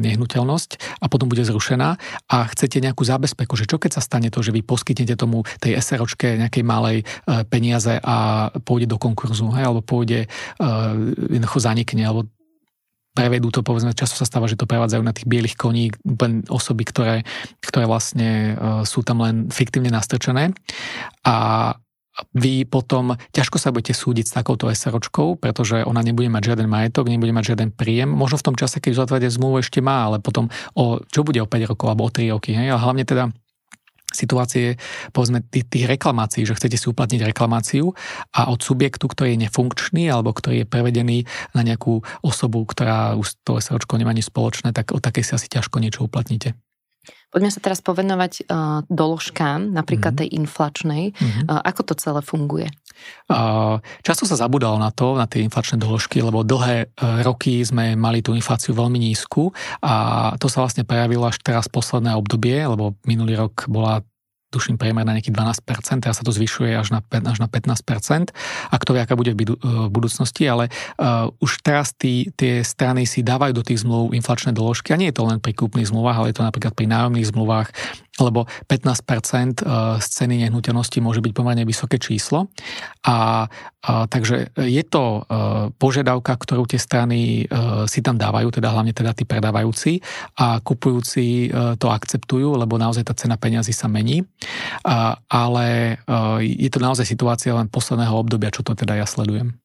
nehnuteľnosť 0.00 0.96
a 0.96 1.12
potom 1.12 1.28
bude 1.28 1.44
zrušená 1.44 2.00
a 2.24 2.36
chcete 2.56 2.80
nejakú 2.80 3.04
zábezpeku, 3.04 3.52
že 3.60 3.68
čo 3.68 3.76
keď 3.76 4.00
sa 4.00 4.02
stane 4.02 4.32
to, 4.32 4.40
že 4.40 4.48
vy 4.48 4.64
poskytnete 4.64 5.12
tomu 5.12 5.44
tej 5.60 5.76
SROčke 5.76 6.40
nejakej 6.40 6.64
malej 6.64 7.04
uh, 7.04 7.44
peniaze 7.44 8.00
a 8.00 8.48
pôjde 8.64 8.88
do 8.88 8.96
konkurzu, 8.96 9.52
hej, 9.52 9.68
alebo 9.68 9.84
pôjde, 9.84 10.24
uh, 10.24 10.96
jednoducho 11.36 11.60
zanikne, 11.60 12.08
alebo 12.08 12.32
prevedú 13.14 13.54
to, 13.54 13.62
povedzme, 13.62 13.94
často 13.94 14.18
sa 14.18 14.26
stáva, 14.26 14.50
že 14.50 14.58
to 14.58 14.66
prevádzajú 14.66 15.02
na 15.06 15.14
tých 15.14 15.30
bielých 15.30 15.54
koní 15.54 15.94
osoby, 16.50 16.82
ktoré, 16.82 17.16
ktoré 17.62 17.86
vlastne 17.86 18.58
uh, 18.58 18.82
sú 18.82 19.06
tam 19.06 19.22
len 19.22 19.48
fiktívne 19.54 19.88
nastrčené. 19.88 20.50
A 21.22 21.34
vy 22.30 22.62
potom 22.62 23.18
ťažko 23.34 23.58
sa 23.58 23.74
budete 23.74 23.94
súdiť 23.94 24.30
s 24.30 24.36
takouto 24.38 24.70
SROčkou, 24.70 25.34
pretože 25.34 25.82
ona 25.82 25.98
nebude 25.98 26.30
mať 26.30 26.54
žiaden 26.54 26.70
majetok, 26.70 27.10
nebude 27.10 27.34
mať 27.34 27.54
žiaden 27.54 27.70
príjem. 27.74 28.06
Možno 28.06 28.38
v 28.38 28.46
tom 28.50 28.56
čase, 28.58 28.78
keď 28.78 29.02
uzatvárate 29.02 29.34
zmluvu, 29.34 29.58
ešte 29.58 29.82
má, 29.82 30.06
ale 30.06 30.22
potom 30.22 30.46
o, 30.78 31.02
čo 31.10 31.26
bude 31.26 31.42
o 31.42 31.50
5 31.50 31.70
rokov 31.74 31.86
alebo 31.90 32.06
o 32.06 32.14
3 32.14 32.30
roky. 32.30 32.54
Hej? 32.54 32.70
A 32.70 32.78
hlavne 32.78 33.02
teda 33.02 33.34
situácie, 34.14 34.80
povedzme, 35.10 35.42
tých, 35.44 35.66
tých 35.68 35.84
reklamácií, 35.90 36.46
že 36.46 36.56
chcete 36.56 36.78
si 36.78 36.86
uplatniť 36.88 37.26
reklamáciu 37.28 37.92
a 38.32 38.48
od 38.48 38.62
subjektu, 38.62 39.10
ktorý 39.10 39.34
je 39.34 39.42
nefunkčný 39.46 40.08
alebo 40.08 40.32
ktorý 40.32 40.64
je 40.64 40.70
prevedený 40.70 41.18
na 41.52 41.62
nejakú 41.66 42.00
osobu, 42.22 42.64
ktorá 42.64 43.18
už 43.18 43.42
to 43.42 43.58
SROčko 43.58 43.98
nemá 43.98 44.14
nič 44.14 44.30
spoločné, 44.30 44.72
tak 44.72 44.94
o 44.94 45.02
takej 45.02 45.26
si 45.26 45.32
asi 45.36 45.46
ťažko 45.50 45.82
niečo 45.82 46.06
uplatníte. 46.06 46.54
Poďme 47.34 47.50
sa 47.50 47.58
teraz 47.58 47.82
povenovať 47.82 48.46
uh, 48.46 48.86
doložkám, 48.86 49.74
napríklad 49.74 50.14
mm-hmm. 50.14 50.30
tej 50.30 50.38
inflačnej. 50.38 51.02
Mm-hmm. 51.10 51.50
Uh, 51.50 51.60
ako 51.66 51.82
to 51.90 51.94
celé 51.98 52.22
funguje? 52.22 52.70
Uh, 53.26 53.82
často 54.06 54.22
sa 54.22 54.38
zabudalo 54.38 54.78
na 54.78 54.94
to, 54.94 55.18
na 55.18 55.26
tie 55.26 55.42
inflačné 55.42 55.82
doložky, 55.82 56.22
lebo 56.22 56.46
dlhé 56.46 56.94
uh, 56.94 57.26
roky 57.26 57.58
sme 57.66 57.98
mali 57.98 58.22
tú 58.22 58.38
infláciu 58.38 58.70
veľmi 58.70 59.02
nízku 59.02 59.50
a 59.82 59.92
to 60.38 60.46
sa 60.46 60.62
vlastne 60.62 60.86
prejavilo 60.86 61.26
až 61.26 61.42
teraz 61.42 61.66
posledné 61.66 62.14
obdobie, 62.14 62.62
lebo 62.62 62.94
minulý 63.02 63.34
rok 63.34 63.66
bola 63.66 64.06
tuším 64.54 64.78
priemer 64.78 65.02
na 65.02 65.18
nejakých 65.18 65.34
12%, 65.34 66.06
teraz 66.06 66.22
sa 66.22 66.24
to 66.24 66.30
zvyšuje 66.30 66.78
až 66.78 66.94
na, 66.94 67.02
až 67.02 67.38
na 67.42 67.50
15%, 67.50 68.30
a 68.70 68.76
kto 68.78 68.90
vie, 68.94 69.02
aká 69.02 69.18
bude 69.18 69.34
v 69.34 69.90
budúcnosti, 69.90 70.46
ale 70.46 70.70
uh, 71.02 71.26
už 71.42 71.66
teraz 71.66 71.90
tí, 71.90 72.30
tie 72.38 72.62
strany 72.62 73.02
si 73.04 73.26
dávajú 73.26 73.50
do 73.50 73.66
tých 73.66 73.82
zmluv 73.82 74.14
inflačné 74.14 74.54
doložky 74.54 74.94
a 74.94 75.00
nie 75.00 75.10
je 75.10 75.18
to 75.18 75.26
len 75.26 75.42
pri 75.42 75.52
kúpnych 75.58 75.90
zmluvách, 75.90 76.16
ale 76.22 76.30
je 76.30 76.36
to 76.38 76.46
napríklad 76.46 76.72
pri 76.78 76.86
nájomných 76.86 77.30
zmluvách, 77.34 77.68
lebo 78.22 78.46
15% 78.70 78.70
eh, 78.70 79.98
z 79.98 80.06
ceny 80.06 80.46
nehnuteľnosti 80.46 80.98
môže 81.02 81.18
byť 81.18 81.32
pomerne 81.34 81.64
vysoké 81.66 81.98
číslo. 81.98 82.46
A, 83.02 83.46
a 83.82 83.92
takže 84.06 84.54
je 84.54 84.82
to 84.86 85.04
eh, 85.04 85.22
požiadavka, 85.74 86.38
ktorú 86.38 86.70
tie 86.70 86.78
strany 86.78 87.42
eh, 87.42 87.46
si 87.90 88.00
tam 88.06 88.14
dávajú, 88.14 88.54
teda 88.54 88.70
hlavne 88.70 88.94
teda 88.94 89.10
tí 89.16 89.26
predávajúci 89.26 89.98
a 90.38 90.62
kupujúci 90.62 91.50
to 91.78 91.88
akceptujú, 91.90 92.54
lebo 92.58 92.78
naozaj 92.78 93.06
tá 93.06 93.14
cena 93.16 93.38
peňazí 93.38 93.72
sa 93.74 93.86
mení. 93.90 94.22
A, 94.84 95.16
ale 95.28 95.98
je 96.42 96.68
to 96.70 96.82
naozaj 96.82 97.06
situácia 97.06 97.54
len 97.54 97.70
posledného 97.70 98.14
obdobia, 98.14 98.52
čo 98.52 98.66
to 98.66 98.76
teda 98.76 98.98
ja 98.98 99.06
sledujem. 99.06 99.63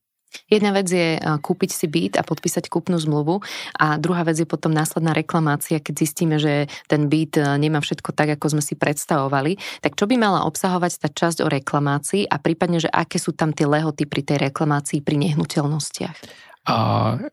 Jedna 0.50 0.74
vec 0.74 0.89
je 0.89 1.18
eh, 1.18 1.22
kúpiť 1.22 1.72
si 1.74 1.86
byt 1.89 2.13
a 2.18 2.24
podpísať 2.26 2.70
kúpnu 2.70 2.98
zmluvu 3.02 3.42
a 3.78 3.98
druhá 3.98 4.22
vec 4.26 4.38
je 4.38 4.48
potom 4.50 4.70
následná 4.74 5.13
reklamácia, 5.13 5.82
keď 5.82 5.94
zistíme, 6.06 6.38
že 6.38 6.70
ten 6.86 7.10
byt 7.10 7.42
eh, 7.42 7.46
nemá 7.58 7.82
všetko 7.82 8.13
tak, 8.13 8.38
ako 8.38 8.58
sme 8.58 8.63
si 8.63 8.78
predstavovali. 8.78 9.58
Tak 9.82 9.98
čo 9.98 10.06
by 10.06 10.15
mala 10.18 10.46
obsahovať 10.46 10.92
tá 11.02 11.10
časť 11.10 11.46
o 11.46 11.52
reklamácii 11.52 12.30
a 12.30 12.38
prípadne, 12.38 12.82
že 12.82 12.89
aké 12.89 13.18
sú 13.18 13.34
tam 13.34 13.54
tie 13.54 13.65
lehoty 13.65 14.06
pri 14.06 14.22
tej 14.22 14.38
reklamácii 14.50 15.02
pri 15.02 15.18
nehnuteľnostiach? 15.18 16.50
A 16.70 16.76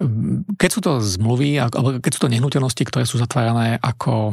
mm, 0.00 0.56
keď 0.56 0.70
sú 0.70 0.80
to 0.80 0.92
zmluvy, 1.02 1.60
alebo 1.60 2.00
keď 2.00 2.12
sú 2.16 2.20
to 2.24 2.32
nehnuteľnosti, 2.32 2.82
ktoré 2.88 3.04
sú 3.04 3.20
zatvárané 3.20 3.76
ako 3.82 4.32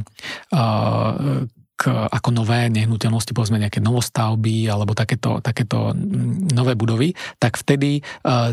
uh, 0.56 1.44
ako 1.84 2.30
nové 2.32 2.70
nehnuteľnosti, 2.72 3.36
povedzme 3.36 3.60
nejaké 3.60 3.84
novostavby 3.84 4.70
alebo 4.70 4.96
takéto, 4.96 5.44
takéto 5.44 5.92
nové 6.54 6.78
budovy, 6.78 7.12
tak 7.42 7.60
vtedy 7.60 8.00
e, 8.00 8.02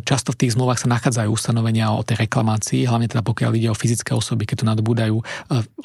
často 0.02 0.34
v 0.34 0.40
tých 0.44 0.58
zmluvách 0.58 0.82
sa 0.82 0.88
nachádzajú 0.90 1.28
ustanovenia 1.30 1.94
o 1.94 2.02
tej 2.02 2.26
reklamácii, 2.26 2.88
hlavne 2.88 3.06
teda 3.06 3.22
pokiaľ 3.22 3.52
ide 3.54 3.68
o 3.70 3.78
fyzické 3.78 4.16
osoby, 4.16 4.48
keď 4.48 4.64
to 4.64 4.70
nadobúdajú 4.72 5.16
e, 5.20 5.24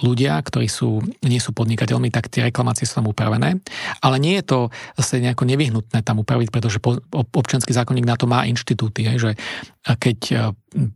ľudia, 0.02 0.40
ktorí 0.42 0.66
sú, 0.66 1.04
nie 1.22 1.38
sú 1.38 1.54
podnikateľmi, 1.54 2.10
tak 2.10 2.32
tie 2.32 2.50
reklamácie 2.50 2.88
sú 2.88 3.04
tam 3.04 3.12
upravené. 3.12 3.62
Ale 4.02 4.16
nie 4.18 4.40
je 4.42 4.46
to 4.48 4.60
zase 4.98 5.22
nejako 5.22 5.46
nevyhnutné 5.46 6.02
tam 6.02 6.24
upraviť, 6.24 6.50
pretože 6.50 6.82
občanský 7.14 7.76
zákonník 7.76 8.10
na 8.10 8.18
to 8.18 8.26
má 8.26 8.48
inštitúty, 8.50 9.06
že 9.22 9.38
keď 9.86 10.20
e, 10.32 10.36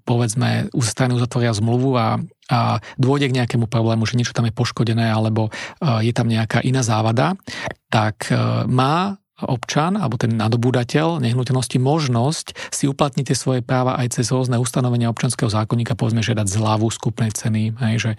povedzme 0.07 0.73
strany 0.81 1.13
uzatvoria 1.13 1.53
zmluvu 1.53 1.93
a, 1.93 2.17
a 2.49 2.81
dôjde 2.97 3.29
k 3.29 3.37
nejakému 3.37 3.69
problému, 3.69 4.09
že 4.09 4.17
niečo 4.17 4.33
tam 4.33 4.49
je 4.49 4.53
poškodené 4.53 5.13
alebo 5.13 5.47
e, 5.47 5.51
je 6.01 6.13
tam 6.13 6.25
nejaká 6.25 6.65
iná 6.65 6.81
závada, 6.81 7.37
tak 7.93 8.33
e, 8.33 8.35
má 8.65 9.21
občan 9.45 9.95
alebo 9.95 10.19
ten 10.19 10.35
nadobúdateľ 10.35 11.23
nehnuteľnosti 11.23 11.77
možnosť 11.79 12.47
si 12.73 12.91
uplatniť 12.91 13.31
tie 13.31 13.37
svoje 13.37 13.61
práva 13.63 13.95
aj 13.95 14.19
cez 14.19 14.27
rôzne 14.33 14.59
ustanovenia 14.59 15.07
občanského 15.07 15.47
zákonníka, 15.47 15.95
povedzme 15.95 16.19
žiadať 16.19 16.47
zľavu 16.49 16.87
skupnej 16.91 17.31
ceny, 17.31 17.75
hej, 17.87 17.95
že 17.99 18.11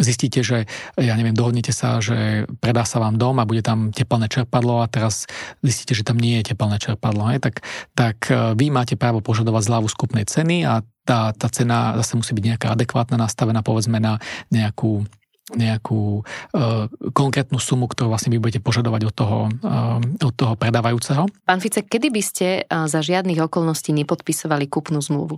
zistíte, 0.00 0.42
že 0.42 0.66
ja 0.98 1.14
neviem, 1.14 1.36
dohodnete 1.36 1.70
sa, 1.70 2.02
že 2.02 2.48
predá 2.58 2.82
sa 2.82 2.98
vám 2.98 3.14
dom 3.20 3.38
a 3.38 3.46
bude 3.46 3.62
tam 3.62 3.94
teplné 3.94 4.26
čerpadlo 4.26 4.82
a 4.82 4.90
teraz 4.90 5.30
zistíte, 5.62 5.94
že 5.94 6.06
tam 6.06 6.18
nie 6.18 6.42
je 6.42 6.54
teplné 6.54 6.82
čerpadlo, 6.82 7.30
hej, 7.30 7.38
tak, 7.38 7.62
tak 7.94 8.16
e, 8.30 8.58
vy 8.58 8.74
máte 8.74 8.98
právo 8.98 9.22
požadovať 9.22 9.62
zľavu 9.62 9.86
skupnej 9.86 10.26
ceny 10.26 10.66
a 10.66 10.82
tá, 11.04 11.30
tá 11.36 11.46
cena 11.52 11.94
zase 12.00 12.16
musí 12.16 12.32
byť 12.32 12.44
nejaká 12.44 12.68
adekvátna, 12.72 13.20
nastavená 13.20 13.60
povedzme 13.60 14.00
na 14.00 14.18
nejakú 14.48 15.04
nejakú 15.52 16.24
uh, 16.24 16.88
konkrétnu 17.12 17.60
sumu, 17.60 17.84
ktorú 17.84 18.08
vlastne 18.08 18.32
vy 18.32 18.40
budete 18.40 18.64
požadovať 18.64 19.12
od 19.12 19.14
toho, 19.14 19.38
uh, 19.60 20.00
od 20.00 20.32
toho 20.32 20.56
predávajúceho. 20.56 21.28
Pán 21.44 21.60
Fice, 21.60 21.84
kedy 21.84 22.08
by 22.08 22.22
ste 22.24 22.46
uh, 22.64 22.88
za 22.88 23.04
žiadnych 23.04 23.36
okolností 23.44 23.92
nepodpisovali 23.92 24.72
kúpnu 24.72 25.04
zmluvu? 25.04 25.36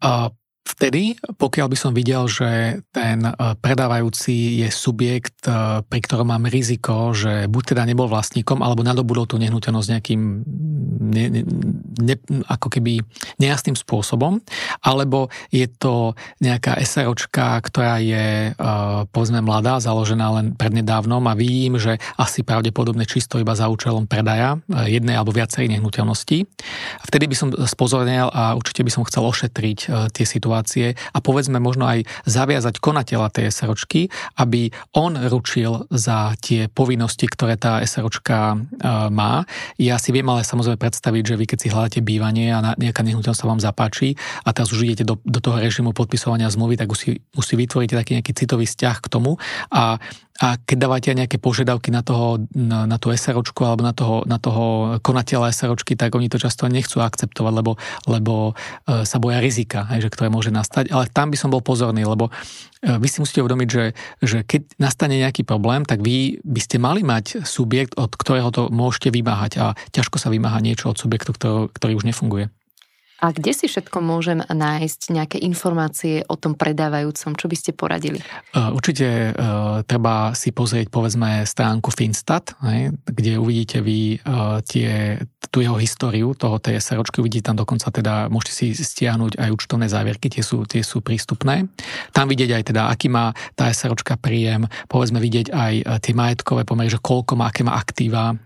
Uh, 0.00 0.32
Vtedy, 0.66 1.14
pokiaľ 1.38 1.66
by 1.70 1.78
som 1.78 1.94
videl, 1.94 2.26
že 2.26 2.82
ten 2.90 3.22
e, 3.22 3.30
predávajúci 3.62 4.66
je 4.66 4.68
subjekt, 4.74 5.46
e, 5.46 5.78
pri 5.86 6.00
ktorom 6.02 6.34
mám 6.34 6.50
riziko, 6.50 7.14
že 7.14 7.46
buď 7.46 7.62
teda 7.70 7.82
nebol 7.86 8.10
vlastníkom, 8.10 8.66
alebo 8.66 8.82
nadobudol 8.82 9.30
tú 9.30 9.38
nehnuteľnosť 9.38 9.88
nejakým 9.94 10.22
ne, 11.06 11.24
ne, 12.02 12.14
ako 12.50 12.66
keby 12.66 12.98
nejasným 13.38 13.78
spôsobom, 13.78 14.42
alebo 14.82 15.30
je 15.54 15.70
to 15.70 16.18
nejaká 16.42 16.82
SROčka, 16.82 17.62
ktorá 17.62 18.02
je 18.02 18.50
e, 18.50 18.52
povedzme 19.14 19.38
mladá, 19.46 19.78
založená 19.78 20.34
len 20.42 20.58
prednedávnom 20.58 21.22
a 21.30 21.38
vidím, 21.38 21.78
že 21.78 22.02
asi 22.18 22.42
pravdepodobne 22.42 23.06
čisto 23.06 23.38
iba 23.38 23.54
za 23.54 23.70
účelom 23.70 24.10
predaja 24.10 24.58
jednej 24.90 25.14
alebo 25.14 25.30
viacej 25.30 25.70
nehnuteľností. 25.78 26.42
Vtedy 27.06 27.24
by 27.30 27.36
som 27.38 27.48
spozornil 27.54 28.34
a 28.34 28.58
určite 28.58 28.82
by 28.82 28.90
som 28.90 29.06
chcel 29.06 29.22
ošetriť 29.22 30.10
tie 30.10 30.26
situácie 30.26 30.55
situácie 30.56 30.96
a 31.12 31.18
povedzme 31.20 31.60
možno 31.60 31.84
aj 31.84 32.08
zaviazať 32.24 32.80
konateľa 32.80 33.28
tej 33.28 33.52
SROčky, 33.52 34.08
aby 34.40 34.72
on 34.96 35.20
ručil 35.28 35.84
za 35.92 36.32
tie 36.40 36.72
povinnosti, 36.72 37.28
ktoré 37.28 37.60
tá 37.60 37.84
SROčka 37.84 38.56
e, 38.56 38.58
má. 39.12 39.44
Ja 39.76 40.00
si 40.00 40.16
viem 40.16 40.24
ale 40.32 40.48
samozrejme 40.48 40.80
predstaviť, 40.80 41.22
že 41.22 41.34
vy 41.36 41.44
keď 41.44 41.58
si 41.60 41.68
hľadáte 41.68 42.00
bývanie 42.00 42.56
a 42.56 42.72
nejaká 42.80 43.04
nehnuteľnosť 43.04 43.40
sa 43.44 43.50
vám 43.52 43.60
zapáči 43.60 44.16
a 44.48 44.56
teraz 44.56 44.72
už 44.72 44.88
idete 44.88 45.04
do, 45.04 45.20
do 45.20 45.40
toho 45.44 45.60
režimu 45.60 45.92
podpisovania 45.92 46.48
zmluvy, 46.48 46.80
tak 46.80 46.88
už 46.88 46.98
si, 46.98 47.10
už 47.36 47.44
si 47.44 47.54
vytvoríte 47.60 47.92
taký 47.92 48.16
nejaký 48.16 48.32
citový 48.32 48.64
vzťah 48.64 48.96
k 49.04 49.10
tomu 49.12 49.36
a 49.68 50.00
a 50.36 50.60
keď 50.60 50.76
dávate 50.76 51.08
nejaké 51.16 51.40
požiadavky 51.40 51.88
na, 51.88 52.04
toho, 52.04 52.44
na, 52.52 52.84
na 52.84 53.00
tú 53.00 53.08
SROčku 53.08 53.64
alebo 53.64 53.80
na 53.80 53.96
toho, 53.96 54.20
na 54.28 54.36
toho 54.36 54.96
konateľa 55.00 55.48
SROčky, 55.52 55.96
tak 55.96 56.12
oni 56.12 56.28
to 56.28 56.36
často 56.36 56.68
nechcú 56.68 57.00
akceptovať, 57.00 57.52
lebo, 57.56 57.72
lebo 58.04 58.52
e, 58.52 59.08
sa 59.08 59.16
boja 59.16 59.40
rizika, 59.40 59.88
hej, 59.92 60.08
že 60.08 60.12
ktoré 60.12 60.28
môže 60.28 60.52
nastať. 60.52 60.92
Ale 60.92 61.08
tam 61.08 61.32
by 61.32 61.36
som 61.40 61.48
bol 61.48 61.64
pozorný, 61.64 62.04
lebo 62.04 62.28
e, 62.28 62.32
vy 63.00 63.08
si 63.08 63.24
musíte 63.24 63.40
uvedomiť, 63.40 63.68
že, 63.68 63.84
že 64.20 64.38
keď 64.44 64.76
nastane 64.76 65.16
nejaký 65.16 65.48
problém, 65.48 65.88
tak 65.88 66.04
vy 66.04 66.44
by 66.44 66.60
ste 66.60 66.76
mali 66.76 67.00
mať 67.00 67.40
subjekt, 67.48 67.96
od 67.96 68.12
ktorého 68.12 68.52
to 68.52 68.68
môžete 68.68 69.08
vymáhať 69.08 69.52
a 69.56 69.66
ťažko 69.96 70.20
sa 70.20 70.28
vymáha 70.28 70.60
niečo 70.60 70.92
od 70.92 71.00
subjektu, 71.00 71.32
ktorý 71.72 71.92
už 71.96 72.04
nefunguje. 72.04 72.52
A 73.16 73.32
kde 73.32 73.56
si 73.56 73.64
všetko 73.64 74.04
môžem 74.04 74.44
nájsť 74.44 75.00
nejaké 75.08 75.38
informácie 75.40 76.20
o 76.28 76.36
tom 76.36 76.52
predávajúcom? 76.52 77.32
Čo 77.32 77.46
by 77.48 77.56
ste 77.56 77.72
poradili? 77.72 78.20
Určite 78.52 79.32
uh, 79.32 79.80
treba 79.88 80.36
si 80.36 80.52
pozrieť 80.52 80.92
povedzme 80.92 81.48
stránku 81.48 81.88
Finstat, 81.88 82.52
kde 83.08 83.40
uvidíte 83.40 83.80
vy 83.80 84.20
uh, 84.20 84.60
tie, 84.60 85.16
tú 85.48 85.64
jeho 85.64 85.80
históriu 85.80 86.36
toho 86.36 86.60
TSR, 86.60 87.00
uvidíte 87.00 87.48
tam 87.48 87.56
dokonca 87.56 87.88
teda, 87.88 88.28
môžete 88.28 88.52
si 88.52 88.66
stiahnuť 88.76 89.40
aj 89.40 89.48
účtovné 89.48 89.88
závierky, 89.88 90.28
tie 90.28 90.44
sú, 90.44 90.68
tie 90.68 90.84
sú 90.84 91.00
prístupné. 91.00 91.72
Tam 92.12 92.28
vidieť 92.28 92.52
aj 92.52 92.62
teda, 92.68 92.92
aký 92.92 93.08
má 93.08 93.32
tá 93.56 93.72
SR 93.72 93.96
príjem, 94.20 94.68
povedzme 94.92 95.16
vidieť 95.24 95.56
aj 95.56 95.72
tie 96.04 96.12
majetkové 96.12 96.68
pomery, 96.68 96.92
že 96.92 97.00
koľko 97.00 97.40
má, 97.40 97.48
aké 97.48 97.64
má 97.64 97.80
aktíva. 97.80 98.36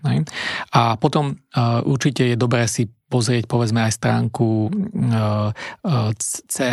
A 0.74 0.94
potom 0.94 1.34
určite 1.86 2.22
je 2.32 2.36
dobré 2.38 2.70
si 2.70 2.86
pozrieť 3.10 3.50
povedzme 3.50 3.82
aj 3.82 3.98
stránku 3.98 4.70
uh, 4.70 5.50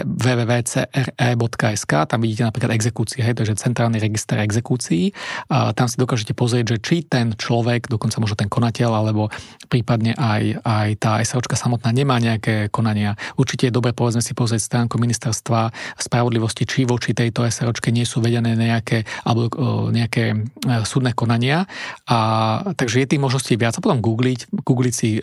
www.cre.sk, 0.06 1.92
tam 2.06 2.20
vidíte 2.22 2.46
napríklad 2.46 2.78
exekúcie, 2.78 3.26
hej, 3.26 3.34
je 3.34 3.58
centrálny 3.58 3.98
register 3.98 4.38
exekúcií. 4.38 5.16
Tam 5.50 5.88
si 5.90 5.98
dokážete 5.98 6.38
pozrieť, 6.38 6.76
že 6.76 6.78
či 6.84 6.96
ten 7.08 7.34
človek, 7.34 7.90
dokonca 7.90 8.20
možno 8.22 8.36
ten 8.38 8.52
konateľ, 8.52 8.92
alebo 8.92 9.34
prípadne 9.72 10.14
aj, 10.14 10.62
aj 10.62 10.90
tá 11.02 11.18
SROčka 11.24 11.56
samotná 11.58 11.90
nemá 11.96 12.20
nejaké 12.22 12.70
konania. 12.70 13.16
Určite 13.40 13.72
je 13.72 13.74
dobre 13.74 13.96
povedzme 13.96 14.22
si 14.22 14.36
pozrieť 14.38 14.62
stránku 14.68 15.00
ministerstva 15.00 15.72
spravodlivosti, 15.98 16.68
či 16.68 16.84
voči 16.84 17.16
tejto 17.16 17.48
SROčke 17.48 17.90
nie 17.90 18.04
sú 18.04 18.20
vedené 18.20 18.54
nejaké, 18.54 19.08
alebo 19.24 19.48
uh, 19.48 19.88
nejaké 19.90 20.38
súdne 20.84 21.16
konania. 21.16 21.64
A, 22.12 22.20
takže 22.76 23.00
je 23.02 23.08
tých 23.16 23.24
možností 23.24 23.56
viac. 23.56 23.80
A 23.80 23.82
potom 23.82 24.04
googliť, 24.04 24.52
googliť 24.52 24.94
si, 24.94 25.18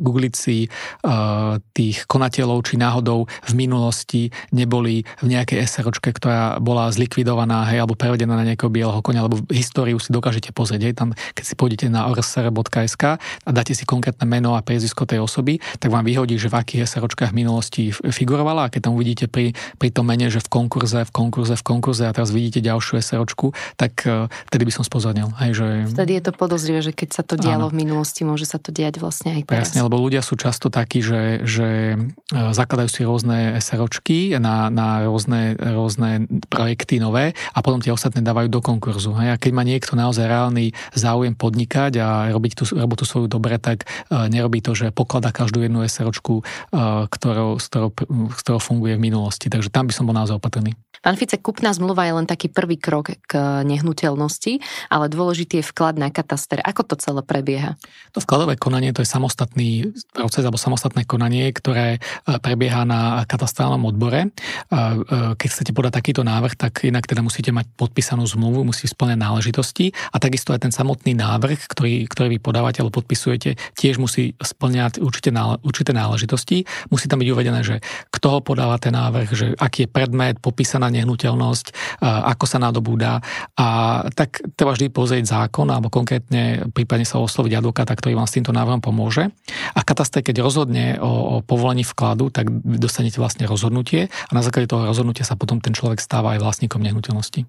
googliť 0.00 0.34
si 0.34 0.55
zoznamy 0.56 1.60
tých 1.76 2.08
konateľov, 2.08 2.64
či 2.64 2.80
náhodou 2.80 3.28
v 3.28 3.52
minulosti 3.52 4.32
neboli 4.48 5.04
v 5.20 5.26
nejakej 5.28 5.68
SROčke, 5.68 6.08
ktorá 6.16 6.56
bola 6.56 6.88
zlikvidovaná, 6.88 7.68
hej, 7.68 7.84
alebo 7.84 7.98
prevedená 7.98 8.32
na 8.32 8.48
nejakého 8.48 8.72
bieleho 8.72 9.04
konia, 9.04 9.20
alebo 9.24 9.44
históriu 9.52 10.00
si 10.00 10.08
dokážete 10.08 10.56
pozrieť. 10.56 10.88
Hej, 10.88 10.94
tam, 10.96 11.08
keď 11.36 11.44
si 11.44 11.54
pôjdete 11.54 11.86
na 11.92 12.08
orsr.sk 12.08 13.04
a 13.20 13.50
dáte 13.52 13.76
si 13.76 13.84
konkrétne 13.84 14.24
meno 14.24 14.56
a 14.56 14.64
priezvisko 14.64 15.04
tej 15.04 15.20
osoby, 15.20 15.60
tak 15.76 15.92
vám 15.92 16.08
vyhodí, 16.08 16.40
že 16.40 16.48
v 16.48 16.56
akých 16.56 16.88
SROčkách 16.88 17.36
v 17.36 17.36
minulosti 17.44 17.82
figurovala 17.92 18.68
a 18.68 18.72
keď 18.72 18.88
tam 18.88 18.92
uvidíte 18.96 19.26
pri, 19.28 19.52
pri 19.76 19.88
tom 19.92 20.08
mene, 20.08 20.32
že 20.32 20.40
v 20.40 20.48
konkurze, 20.48 21.04
v 21.04 21.12
konkurze, 21.12 21.54
v 21.60 21.64
konkurze 21.64 22.08
a 22.08 22.12
teraz 22.16 22.32
vidíte 22.32 22.64
ďalšiu 22.64 23.04
SROčku, 23.04 23.52
tak 23.76 24.00
uh, 24.08 24.32
vtedy 24.48 24.64
by 24.64 24.72
som 24.72 24.84
spozornil. 24.86 25.28
Hej, 25.36 25.60
že... 25.60 25.66
Vtedy 25.92 26.12
je 26.20 26.22
to 26.24 26.32
podozrivé, 26.32 26.80
že 26.80 26.92
keď 26.96 27.08
sa 27.20 27.22
to 27.26 27.36
dialo 27.36 27.68
áno. 27.68 27.72
v 27.72 27.84
minulosti, 27.84 28.24
môže 28.24 28.48
sa 28.48 28.56
to 28.56 28.72
diať 28.72 28.96
vlastne 29.02 29.36
aj 29.36 29.42
teraz. 29.44 29.68
Presne, 29.68 29.84
lebo 29.84 30.00
ľudia 30.00 30.24
sú 30.24 30.38
často 30.46 30.70
takí, 30.70 31.02
že, 31.02 31.42
že 31.42 31.98
e, 31.98 31.98
zakladajú 32.30 32.86
si 32.86 33.02
rôzne 33.02 33.58
SROčky 33.58 34.38
na, 34.38 34.70
na 34.70 35.02
rôzne, 35.02 35.58
rôzne 35.58 36.30
projekty 36.46 37.02
nové 37.02 37.34
a 37.50 37.58
potom 37.66 37.82
tie 37.82 37.90
ostatné 37.90 38.22
dávajú 38.22 38.46
do 38.46 38.62
konkurzu. 38.62 39.10
Hej. 39.18 39.34
A 39.34 39.40
keď 39.42 39.50
má 39.50 39.66
niekto 39.66 39.98
naozaj 39.98 40.30
reálny 40.30 40.70
záujem 40.94 41.34
podnikať 41.34 41.98
a 41.98 42.30
robiť 42.30 42.52
tú 42.54 42.64
robotu 42.78 43.02
svoju 43.02 43.26
dobre, 43.26 43.58
tak 43.58 43.82
uh, 43.86 44.30
nerobí 44.30 44.62
to, 44.62 44.78
že 44.78 44.94
poklada 44.94 45.34
každú 45.34 45.66
jednu 45.66 45.82
SROčku, 45.82 46.46
uh, 46.46 47.10
ktorou, 47.10 47.58
s, 47.58 47.66
ktorou, 47.66 47.90
s 48.30 48.40
ktorou 48.46 48.60
funguje 48.62 48.94
v 48.94 49.04
minulosti. 49.10 49.50
Takže 49.50 49.72
tam 49.74 49.90
by 49.90 49.92
som 49.96 50.06
bol 50.06 50.14
naozaj 50.14 50.38
opatrný. 50.38 50.78
Pán 51.06 51.14
Fice, 51.14 51.38
kupná 51.38 51.70
zmluva 51.70 52.02
je 52.02 52.18
len 52.18 52.26
taký 52.26 52.50
prvý 52.50 52.82
krok 52.82 53.14
k 53.30 53.62
nehnuteľnosti, 53.62 54.58
ale 54.90 55.06
dôležitý 55.06 55.62
je 55.62 55.68
vklad 55.70 56.02
na 56.02 56.10
kataster. 56.10 56.58
Ako 56.66 56.82
to 56.82 56.98
celé 56.98 57.22
prebieha? 57.22 57.78
To 58.10 58.18
vkladové 58.18 58.58
konanie 58.58 58.90
to 58.90 59.06
je 59.06 59.08
samostatný 59.08 59.94
proces 60.10 60.35
alebo 60.44 60.60
samostatné 60.60 61.08
konanie, 61.08 61.48
ktoré 61.54 61.96
e, 61.96 61.98
prebieha 62.42 62.84
na 62.84 63.24
katastrálnom 63.24 63.86
odbore. 63.88 64.26
E, 64.26 64.28
e, 64.28 65.38
keď 65.38 65.48
chcete 65.48 65.72
podať 65.72 65.92
takýto 66.02 66.26
návrh, 66.26 66.58
tak 66.58 66.84
inak 66.84 67.06
teda 67.06 67.22
musíte 67.24 67.54
mať 67.54 67.70
podpísanú 67.78 68.26
zmluvu, 68.26 68.66
musí 68.66 68.90
splňať 68.90 69.18
náležitosti 69.20 69.94
a 70.12 70.16
takisto 70.18 70.52
aj 70.52 70.68
ten 70.68 70.72
samotný 70.74 71.16
návrh, 71.16 71.70
ktorý, 71.70 72.04
ktorý 72.10 72.36
vy 72.36 72.38
podávate 72.42 72.82
alebo 72.82 73.00
podpisujete, 73.00 73.56
tiež 73.78 73.96
musí 74.02 74.34
splňať 74.36 74.98
určite, 74.98 75.30
určité 75.62 75.90
náležitosti. 75.94 76.66
Musí 76.90 77.06
tam 77.06 77.22
byť 77.22 77.28
uvedené, 77.30 77.60
že 77.62 77.76
kto 78.10 78.26
ho 78.28 78.38
podáva 78.42 78.76
ten 78.82 78.92
návrh, 78.92 79.28
že 79.32 79.46
aký 79.56 79.86
je 79.86 79.92
predmet, 79.92 80.40
popísaná 80.42 80.90
nehnuteľnosť, 80.90 82.00
ako 82.02 82.44
sa 82.48 82.58
nadobúda. 82.58 83.22
A 83.54 83.66
tak 84.12 84.42
treba 84.58 84.74
vždy 84.74 84.90
pozrieť 84.90 85.24
zákon 85.28 85.68
alebo 85.68 85.92
konkrétne 85.92 86.66
prípadne 86.72 87.06
sa 87.06 87.22
osloviť 87.22 87.60
advokáta, 87.60 87.94
ktorý 87.94 88.18
vám 88.18 88.28
s 88.28 88.36
týmto 88.38 88.50
návrhom 88.50 88.82
pomôže. 88.82 89.28
A 89.76 89.80
katastre, 89.86 90.25
keď 90.26 90.42
rozhodne 90.42 90.98
o, 90.98 91.38
o 91.38 91.46
povolení 91.46 91.86
vkladu, 91.86 92.34
tak 92.34 92.50
dostanete 92.66 93.22
vlastne 93.22 93.46
rozhodnutie 93.46 94.10
a 94.10 94.30
na 94.34 94.42
základe 94.42 94.66
toho 94.66 94.82
rozhodnutia 94.82 95.22
sa 95.22 95.38
potom 95.38 95.62
ten 95.62 95.70
človek 95.70 96.02
stáva 96.02 96.34
aj 96.34 96.42
vlastníkom 96.42 96.82
nehnuteľnosti. 96.82 97.46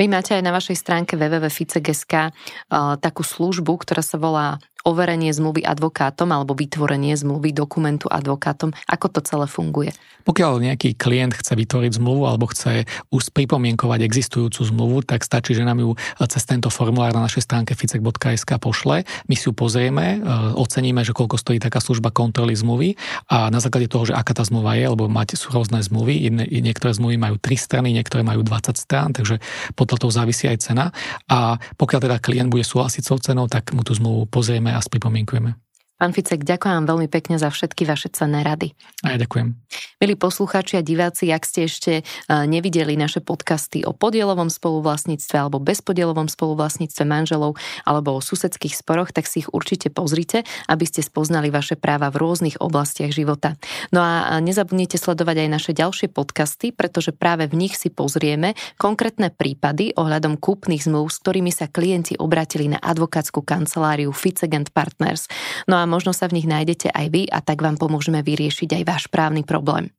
Vy 0.00 0.08
máte 0.08 0.32
aj 0.32 0.40
na 0.40 0.56
vašej 0.56 0.80
stránke 0.80 1.12
www.fice.sk 1.12 2.32
uh, 2.32 2.96
takú 2.96 3.20
službu, 3.20 3.84
ktorá 3.84 4.00
sa 4.00 4.16
volá 4.16 4.56
overenie 4.84 5.28
zmluvy 5.28 5.60
advokátom 5.60 6.32
alebo 6.32 6.56
vytvorenie 6.56 7.12
zmluvy 7.12 7.52
dokumentu 7.52 8.08
advokátom. 8.08 8.72
Ako 8.88 9.12
to 9.12 9.20
celé 9.20 9.44
funguje? 9.44 9.92
Pokiaľ 10.24 10.60
nejaký 10.60 11.00
klient 11.00 11.32
chce 11.32 11.56
vytvoriť 11.56 11.96
zmluvu 11.96 12.28
alebo 12.28 12.48
chce 12.48 12.84
už 13.08 13.32
pripomienkovať 13.32 14.04
existujúcu 14.04 14.60
zmluvu, 14.60 14.96
tak 15.04 15.24
stačí, 15.24 15.56
že 15.56 15.64
nám 15.64 15.80
ju 15.80 15.96
cez 16.28 16.44
tento 16.44 16.68
formulár 16.68 17.16
na 17.16 17.24
našej 17.24 17.48
stránke 17.48 17.72
ficek.sk 17.72 18.50
pošle. 18.60 19.08
My 19.28 19.34
si 19.34 19.48
ju 19.48 19.52
pozrieme, 19.56 20.20
e, 20.20 20.28
oceníme, 20.60 21.00
že 21.04 21.16
koľko 21.16 21.40
stojí 21.40 21.56
taká 21.56 21.80
služba 21.80 22.12
kontroly 22.12 22.52
zmluvy 22.52 23.00
a 23.32 23.48
na 23.48 23.64
základe 23.64 23.88
toho, 23.88 24.12
že 24.12 24.16
aká 24.16 24.36
tá 24.36 24.44
zmluva 24.44 24.76
je, 24.76 24.92
lebo 24.92 25.08
máte 25.08 25.40
sú 25.40 25.52
rôzne 25.56 25.80
zmluvy, 25.80 26.28
niektoré 26.60 26.92
zmluvy 26.92 27.16
majú 27.16 27.40
3 27.40 27.56
strany, 27.56 27.96
niektoré 27.96 28.20
majú 28.20 28.44
20 28.44 28.76
strán, 28.76 29.16
takže 29.16 29.40
podľa 29.72 29.89
toho 29.96 30.12
závisí 30.12 30.46
aj 30.46 30.70
cena. 30.70 30.92
A 31.26 31.56
pokiaľ 31.56 32.00
teda 32.04 32.16
klient 32.22 32.52
bude 32.52 32.66
súhlasiť 32.66 33.02
s 33.02 33.10
cenou, 33.24 33.48
tak 33.48 33.72
mu 33.72 33.80
tú 33.80 33.96
zmluvu 33.96 34.28
pozrieme 34.28 34.70
a 34.70 34.82
spripomienkujeme. 34.82 35.69
Pán 36.00 36.16
Ficek, 36.16 36.48
ďakujem 36.48 36.88
veľmi 36.88 37.12
pekne 37.12 37.36
za 37.36 37.52
všetky 37.52 37.84
vaše 37.84 38.08
cenné 38.08 38.40
rady. 38.40 38.72
A 39.04 39.12
ja 39.12 39.20
ďakujem. 39.20 39.52
Milí 40.00 40.16
poslucháči 40.16 40.80
a 40.80 40.82
diváci, 40.82 41.28
ak 41.28 41.44
ste 41.44 41.68
ešte 41.68 41.92
e, 42.00 42.02
nevideli 42.48 42.96
naše 42.96 43.20
podcasty 43.20 43.84
o 43.84 43.92
podielovom 43.92 44.48
spoluvlastníctve 44.48 45.36
alebo 45.36 45.60
bezpodielovom 45.60 46.32
spoluvlastníctve 46.32 47.04
manželov 47.04 47.60
alebo 47.84 48.16
o 48.16 48.24
susedských 48.24 48.80
sporoch, 48.80 49.12
tak 49.12 49.28
si 49.28 49.44
ich 49.44 49.52
určite 49.52 49.92
pozrite, 49.92 50.48
aby 50.72 50.88
ste 50.88 51.04
spoznali 51.04 51.52
vaše 51.52 51.76
práva 51.76 52.08
v 52.08 52.16
rôznych 52.24 52.64
oblastiach 52.64 53.12
života. 53.12 53.60
No 53.92 54.00
a 54.00 54.40
nezabudnite 54.40 54.96
sledovať 54.96 55.44
aj 55.44 55.48
naše 55.52 55.72
ďalšie 55.76 56.08
podcasty, 56.08 56.72
pretože 56.72 57.12
práve 57.12 57.44
v 57.44 57.60
nich 57.68 57.76
si 57.76 57.92
pozrieme 57.92 58.56
konkrétne 58.80 59.28
prípady 59.28 59.92
ohľadom 60.00 60.40
kúpnych 60.40 60.80
zmluv, 60.80 61.12
s 61.12 61.20
ktorými 61.20 61.52
sa 61.52 61.68
klienti 61.68 62.16
obratili 62.16 62.72
na 62.72 62.80
advokátsku 62.80 63.44
kanceláriu 63.44 64.16
Ficegent 64.16 64.72
Partners. 64.72 65.28
No 65.68 65.76
a 65.76 65.89
možno 65.90 66.14
sa 66.14 66.30
v 66.30 66.38
nich 66.38 66.46
nájdete 66.46 66.94
aj 66.94 67.06
vy 67.10 67.26
a 67.26 67.42
tak 67.42 67.58
vám 67.58 67.74
pomôžeme 67.74 68.22
vyriešiť 68.22 68.78
aj 68.78 68.82
váš 68.86 69.10
právny 69.10 69.42
problém. 69.42 69.90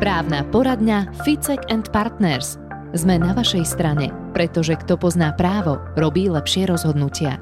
Právna 0.00 0.44
poradňa 0.48 1.12
Ficek 1.24 1.68
and 1.68 1.92
Partners. 1.92 2.56
Sme 2.96 3.20
na 3.20 3.36
vašej 3.36 3.68
strane, 3.68 4.08
pretože 4.32 4.72
kto 4.80 4.96
pozná 4.96 5.36
právo, 5.36 5.76
robí 5.96 6.32
lepšie 6.32 6.64
rozhodnutia. 6.64 7.36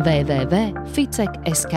www.ficek.sk 0.00 1.74